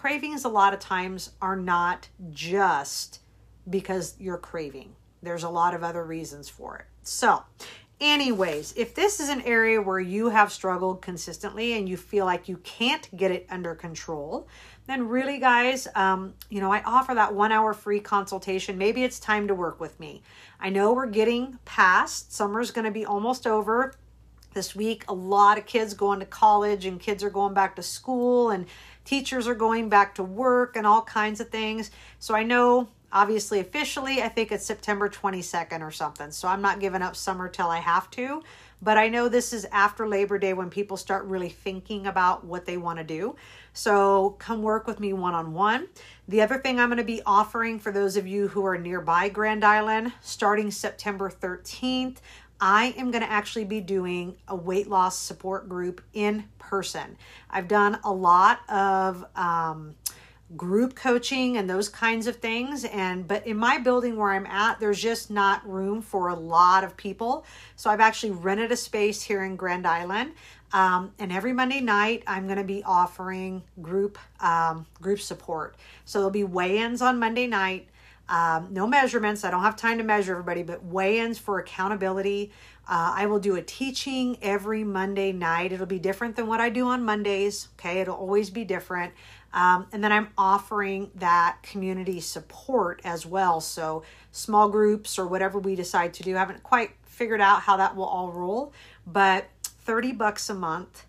cravings, 0.01 0.47
a 0.47 0.49
lot 0.49 0.73
of 0.73 0.81
times, 0.81 1.33
are 1.43 1.57
not 1.57 2.09
just 2.31 3.21
because 3.69 4.15
you're 4.19 4.39
craving, 4.39 4.97
there's 5.23 5.43
a 5.43 5.49
lot 5.49 5.75
of 5.75 5.85
other 5.85 6.03
reasons 6.03 6.49
for 6.49 6.79
it. 6.79 6.87
So, 7.03 7.43
Anyways, 8.01 8.73
if 8.79 8.95
this 8.95 9.21
is 9.21 9.29
an 9.29 9.43
area 9.43 9.79
where 9.79 10.01
you 10.01 10.31
have 10.31 10.51
struggled 10.51 11.03
consistently 11.03 11.75
and 11.75 11.87
you 11.87 11.99
feel 11.99 12.25
like 12.25 12.49
you 12.49 12.57
can't 12.65 13.15
get 13.15 13.31
it 13.31 13.47
under 13.51 13.75
control, 13.75 14.49
then 14.87 15.07
really, 15.07 15.39
guys, 15.39 15.87
um, 15.95 16.33
you 16.49 16.63
know, 16.63 16.73
I 16.73 16.83
offer 16.87 17.15
that 17.15 17.35
one 17.35 17.53
hour 17.53 17.75
free 17.75 18.01
consultation. 18.01 18.79
Maybe 18.79 19.05
it's 19.05 19.21
time 19.21 19.47
to 19.49 19.55
work 19.55 19.81
with 19.81 20.01
me. 20.01 20.23
I 20.59 20.71
know 20.71 20.95
we're 20.95 21.09
getting 21.09 21.59
past, 21.67 22.33
summer's 22.33 22.71
going 22.71 22.87
to 22.87 22.91
be 22.91 23.05
almost 23.05 23.47
over 23.47 23.93
this 24.53 24.75
week. 24.75 25.05
A 25.09 25.15
lot 25.15 25.59
of 25.59 25.67
kids 25.67 25.95
going 25.95 26.21
to 26.21 26.27
college 26.27 26.85
and 26.85 27.01
kids 27.01 27.23
are 27.23 27.31
going 27.31 27.55
back 27.55 27.77
to 27.77 27.83
school 27.83 28.51
and 28.51 28.67
teachers 29.05 29.49
are 29.49 29.55
going 29.55 29.89
back 29.89 30.15
to 30.17 30.23
work 30.23 30.77
and 30.77 30.87
all 30.87 31.03
kinds 31.03 31.41
of 31.41 31.51
things. 31.51 31.91
So 32.19 32.35
I 32.35 32.43
know 32.43 32.89
Obviously, 33.13 33.59
officially, 33.59 34.23
I 34.23 34.29
think 34.29 34.53
it's 34.53 34.65
September 34.65 35.09
22nd 35.09 35.81
or 35.81 35.91
something. 35.91 36.31
So 36.31 36.47
I'm 36.47 36.63
not 36.63 36.79
giving 36.79 37.03
up 37.03 37.17
summer 37.17 37.49
till 37.49 37.67
I 37.67 37.79
have 37.79 38.09
to. 38.13 38.43
But 38.83 38.97
I 38.97 39.09
know 39.09 39.29
this 39.29 39.53
is 39.53 39.67
after 39.73 40.09
Labor 40.09 40.39
Day 40.39 40.55
when 40.55 40.71
people 40.71 40.97
start 40.97 41.25
really 41.25 41.49
thinking 41.49 42.07
about 42.07 42.45
what 42.45 42.65
they 42.65 42.77
want 42.77 42.99
to 42.99 43.05
do. 43.05 43.37
So 43.73 44.37
come 44.39 44.63
work 44.63 44.87
with 44.87 45.01
me 45.01 45.13
one 45.13 45.35
on 45.35 45.53
one. 45.53 45.89
The 46.29 46.41
other 46.41 46.59
thing 46.59 46.79
I'm 46.79 46.89
going 46.89 46.99
to 46.99 47.05
be 47.05 47.21
offering 47.27 47.79
for 47.79 47.93
those 47.93 48.17
of 48.17 48.27
you 48.27 48.49
who 48.49 48.65
are 48.65 48.79
nearby 48.79 49.29
Grand 49.29 49.65
Island, 49.65 50.13
starting 50.23 50.71
September 50.71 51.29
13th, 51.29 52.19
I 52.61 52.95
am 52.97 53.11
going 53.11 53.23
to 53.23 53.31
actually 53.31 53.65
be 53.65 53.81
doing 53.81 54.37
a 54.47 54.55
weight 54.55 54.89
loss 54.89 55.19
support 55.19 55.69
group 55.69 56.03
in 56.13 56.45
person. 56.59 57.17
I've 57.49 57.69
done 57.69 57.99
a 58.05 58.13
lot 58.13 58.61
of. 58.69 59.25
Um, 59.35 59.95
group 60.57 60.97
coaching 60.97 61.57
and 61.57 61.71
those 61.71 61.89
kinds 61.89 62.27
of 62.27 62.37
things 62.37 62.85
and 62.85 63.29
but 63.29 63.47
in 63.47 63.57
my 63.57 63.79
building 63.79 64.17
where 64.17 64.33
I'm 64.33 64.47
at 64.47 64.81
there's 64.81 65.01
just 65.01 65.31
not 65.31 65.67
room 65.69 66.03
for 66.03 66.29
a 66.29 66.35
lot 66.35 66.83
of 66.83 66.97
people 66.97 67.45
so 67.77 67.89
I've 67.89 68.01
actually 68.01 68.33
rented 68.33 68.73
a 68.73 68.77
space 68.77 69.23
here 69.23 69.45
in 69.45 69.55
Grand 69.55 69.87
Island 69.87 70.33
um, 70.73 71.13
and 71.21 71.31
every 71.31 71.53
Monday 71.53 71.81
night 71.81 72.25
I'm 72.27 72.47
going 72.47 72.59
to 72.59 72.65
be 72.65 72.83
offering 72.83 73.63
group 73.81 74.19
um, 74.41 74.87
group 75.01 75.21
support 75.21 75.77
so 76.05 76.19
there'll 76.19 76.33
be 76.33 76.43
weigh-ins 76.43 77.01
on 77.01 77.21
Monday 77.21 77.47
night 77.47 77.87
um, 78.31 78.69
no 78.71 78.87
measurements 78.87 79.45
I 79.45 79.51
don't 79.51 79.63
have 79.63 79.77
time 79.77 79.99
to 79.99 80.05
measure 80.05 80.33
everybody 80.33 80.63
but 80.63 80.83
weigh-ins 80.85 81.39
for 81.39 81.59
accountability 81.59 82.51
uh, 82.91 83.13
I 83.15 83.27
will 83.27 83.39
do 83.39 83.55
a 83.55 83.63
teaching 83.63 84.37
every 84.43 84.83
Monday 84.83 85.31
night. 85.31 85.71
It'll 85.71 85.87
be 85.87 86.01
different 86.01 86.35
than 86.35 86.49
what 86.49 86.59
I 86.59 86.71
do 86.71 86.89
on 86.89 87.05
Mondays. 87.05 87.69
Okay, 87.79 88.01
it'll 88.01 88.17
always 88.17 88.51
be 88.51 88.65
different. 88.65 89.15
Um, 89.53 89.87
and 89.93 90.03
then 90.03 90.11
I'm 90.11 90.31
offering 90.37 91.13
that 91.15 91.59
community 91.63 92.19
support 92.19 93.01
as 93.05 93.25
well. 93.25 93.61
So, 93.61 94.03
small 94.33 94.69
groups 94.69 95.21
or 95.21 95.29
whatever 95.29 95.61
we 95.61 95.77
decide 95.77 96.15
to 96.15 96.25
do. 96.25 96.35
I 96.35 96.41
haven't 96.41 96.65
quite 96.65 96.91
figured 97.05 97.41
out 97.41 97.63
how 97.63 97.77
that 97.77 97.95
will 97.95 98.07
all 98.07 98.33
roll, 98.33 98.73
but 99.07 99.49
30 99.63 100.13
bucks 100.13 100.51
a 100.51 100.55
month 100.55 101.07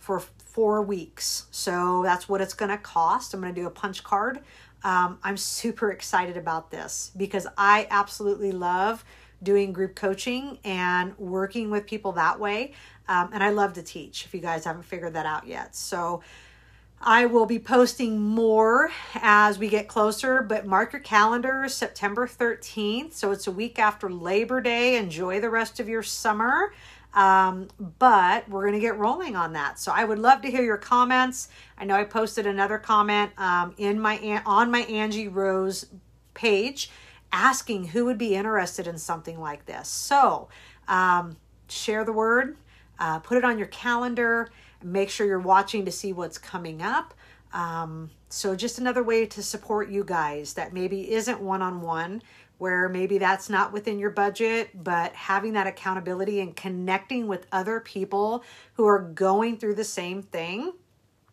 for 0.00 0.20
four 0.20 0.82
weeks. 0.82 1.46
So, 1.50 2.02
that's 2.02 2.28
what 2.28 2.40
it's 2.40 2.54
going 2.54 2.70
to 2.70 2.78
cost. 2.78 3.32
I'm 3.32 3.40
going 3.40 3.54
to 3.54 3.60
do 3.60 3.66
a 3.66 3.70
punch 3.70 4.02
card. 4.02 4.40
Um, 4.82 5.18
I'm 5.22 5.36
super 5.36 5.92
excited 5.92 6.36
about 6.36 6.70
this 6.70 7.12
because 7.16 7.46
I 7.56 7.86
absolutely 7.90 8.50
love 8.50 9.04
doing 9.42 9.72
group 9.72 9.94
coaching 9.94 10.58
and 10.64 11.16
working 11.18 11.70
with 11.70 11.86
people 11.86 12.12
that 12.12 12.40
way. 12.40 12.72
Um, 13.08 13.30
and 13.32 13.42
I 13.42 13.50
love 13.50 13.74
to 13.74 13.82
teach 13.82 14.24
if 14.24 14.34
you 14.34 14.40
guys 14.40 14.64
haven't 14.64 14.84
figured 14.84 15.14
that 15.14 15.26
out 15.26 15.46
yet. 15.46 15.76
So, 15.76 16.22
I 17.02 17.24
will 17.24 17.46
be 17.46 17.58
posting 17.58 18.20
more 18.20 18.90
as 19.14 19.58
we 19.58 19.70
get 19.70 19.88
closer, 19.88 20.42
but 20.42 20.66
mark 20.66 20.92
your 20.92 21.00
calendars 21.00 21.72
September 21.72 22.26
13th. 22.26 23.14
So 23.14 23.30
it's 23.30 23.46
a 23.46 23.50
week 23.50 23.78
after 23.78 24.10
Labor 24.10 24.60
Day. 24.60 24.96
Enjoy 24.98 25.40
the 25.40 25.48
rest 25.48 25.80
of 25.80 25.88
your 25.88 26.02
summer. 26.02 26.74
Um, 27.12 27.68
but 27.98 28.48
we're 28.48 28.62
going 28.62 28.74
to 28.74 28.80
get 28.80 28.96
rolling 28.96 29.34
on 29.34 29.52
that. 29.54 29.78
So 29.80 29.92
I 29.92 30.04
would 30.04 30.18
love 30.18 30.42
to 30.42 30.50
hear 30.50 30.62
your 30.62 30.76
comments. 30.76 31.48
I 31.76 31.84
know 31.84 31.96
I 31.96 32.04
posted 32.04 32.46
another 32.46 32.78
comment 32.78 33.32
um, 33.36 33.74
in 33.78 34.00
my 34.00 34.42
on 34.46 34.70
my 34.70 34.80
Angie 34.82 35.28
Rose 35.28 35.86
page 36.34 36.90
asking 37.32 37.86
who 37.86 38.04
would 38.04 38.18
be 38.18 38.34
interested 38.34 38.86
in 38.86 38.96
something 38.96 39.40
like 39.40 39.66
this. 39.66 39.88
So 39.88 40.48
um, 40.86 41.36
share 41.68 42.04
the 42.04 42.12
word, 42.12 42.56
uh, 42.98 43.18
put 43.18 43.38
it 43.38 43.44
on 43.44 43.58
your 43.58 43.68
calendar 43.68 44.50
Make 44.82 45.10
sure 45.10 45.26
you're 45.26 45.38
watching 45.38 45.84
to 45.84 45.92
see 45.92 46.12
what's 46.12 46.38
coming 46.38 46.80
up. 46.80 47.12
Um, 47.52 48.10
so, 48.28 48.54
just 48.54 48.78
another 48.78 49.02
way 49.02 49.26
to 49.26 49.42
support 49.42 49.90
you 49.90 50.04
guys 50.04 50.54
that 50.54 50.72
maybe 50.72 51.12
isn't 51.12 51.40
one 51.40 51.62
on 51.62 51.82
one, 51.82 52.22
where 52.60 52.90
maybe 52.90 53.16
that's 53.16 53.48
not 53.48 53.72
within 53.72 53.98
your 53.98 54.10
budget, 54.10 54.68
but 54.74 55.14
having 55.14 55.54
that 55.54 55.66
accountability 55.66 56.40
and 56.40 56.54
connecting 56.54 57.26
with 57.26 57.46
other 57.50 57.80
people 57.80 58.44
who 58.74 58.86
are 58.86 58.98
going 58.98 59.56
through 59.56 59.74
the 59.74 59.82
same 59.82 60.22
thing 60.22 60.70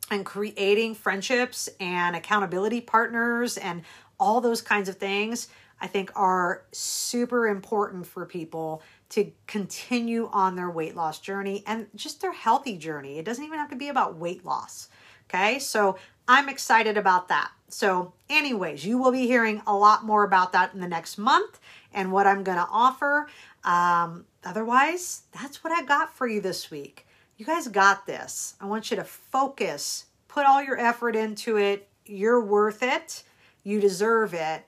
and 0.10 0.26
creating 0.26 0.96
friendships 0.96 1.68
and 1.82 2.16
accountability 2.16 2.80
partners 2.80 3.58
and 3.58 3.82
all 4.18 4.40
those 4.40 4.62
kinds 4.62 4.88
of 4.88 4.96
things, 4.96 5.50
I 5.82 5.88
think 5.88 6.13
are 6.16 6.63
super 6.72 7.46
important 7.46 8.08
for 8.08 8.26
people 8.26 8.82
to 9.10 9.30
continue 9.48 10.30
on 10.32 10.56
their 10.56 10.70
weight 10.70 10.96
loss 10.96 11.20
journey 11.20 11.62
and 11.68 11.88
just 11.94 12.22
their 12.22 12.32
healthy 12.32 12.78
journey. 12.78 13.20
It 13.20 13.26
doesn't 13.26 13.44
even 13.44 13.60
have 13.60 13.70
to 13.72 13.76
be 13.76 13.90
about 13.90 14.16
weight 14.16 14.46
loss. 14.46 14.88
Okay, 15.30 15.60
so 15.60 15.98
I'm 16.26 16.48
excited 16.48 16.98
about 16.98 17.28
that. 17.28 17.52
So, 17.69 18.13
anyways, 18.30 18.86
you 18.86 18.97
will 18.97 19.12
be 19.12 19.27
hearing 19.27 19.62
a 19.67 19.75
lot 19.75 20.06
more 20.06 20.23
about 20.23 20.53
that 20.53 20.73
in 20.73 20.80
the 20.80 20.88
next 20.88 21.17
month 21.17 21.60
and 21.93 22.12
what 22.12 22.25
I'm 22.25 22.43
going 22.43 22.58
to 22.58 22.67
offer. 22.71 23.27
Um, 23.63 24.25
otherwise, 24.45 25.23
that's 25.34 25.63
what 25.63 25.73
I 25.73 25.84
got 25.84 26.15
for 26.15 26.27
you 26.27 26.39
this 26.39 26.71
week. 26.71 27.06
You 27.38 27.45
guys 27.45 27.67
got 27.67 28.06
this. 28.06 28.56
I 28.62 28.65
want 28.65 28.89
you 28.89 28.97
to 28.97 29.03
focus, 29.03 30.06
put 30.27 30.45
all 30.45 30.63
your 30.63 30.80
effort 30.80 31.15
into 31.15 31.58
it. 31.58 31.88
You're 32.06 32.43
worth 32.43 32.84
it, 32.84 33.23
you 33.63 33.82
deserve 33.82 34.34
it, 34.34 34.63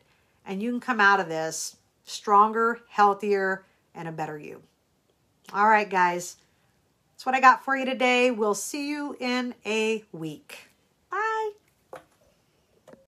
and 0.45 0.61
you 0.61 0.71
can 0.71 0.81
come 0.81 0.99
out 0.99 1.21
of 1.21 1.29
this 1.29 1.77
stronger, 2.03 2.81
healthier, 2.89 3.63
and 3.95 4.07
a 4.07 4.11
better 4.11 4.37
you. 4.37 4.61
All 5.53 5.69
right, 5.69 5.89
guys. 5.89 6.35
That's 7.13 7.25
what 7.25 7.35
I 7.35 7.39
got 7.39 7.63
for 7.63 7.75
you 7.75 7.85
today. 7.85 8.31
We'll 8.31 8.55
see 8.55 8.89
you 8.89 9.15
in 9.19 9.55
a 9.65 10.03
week. 10.11 10.69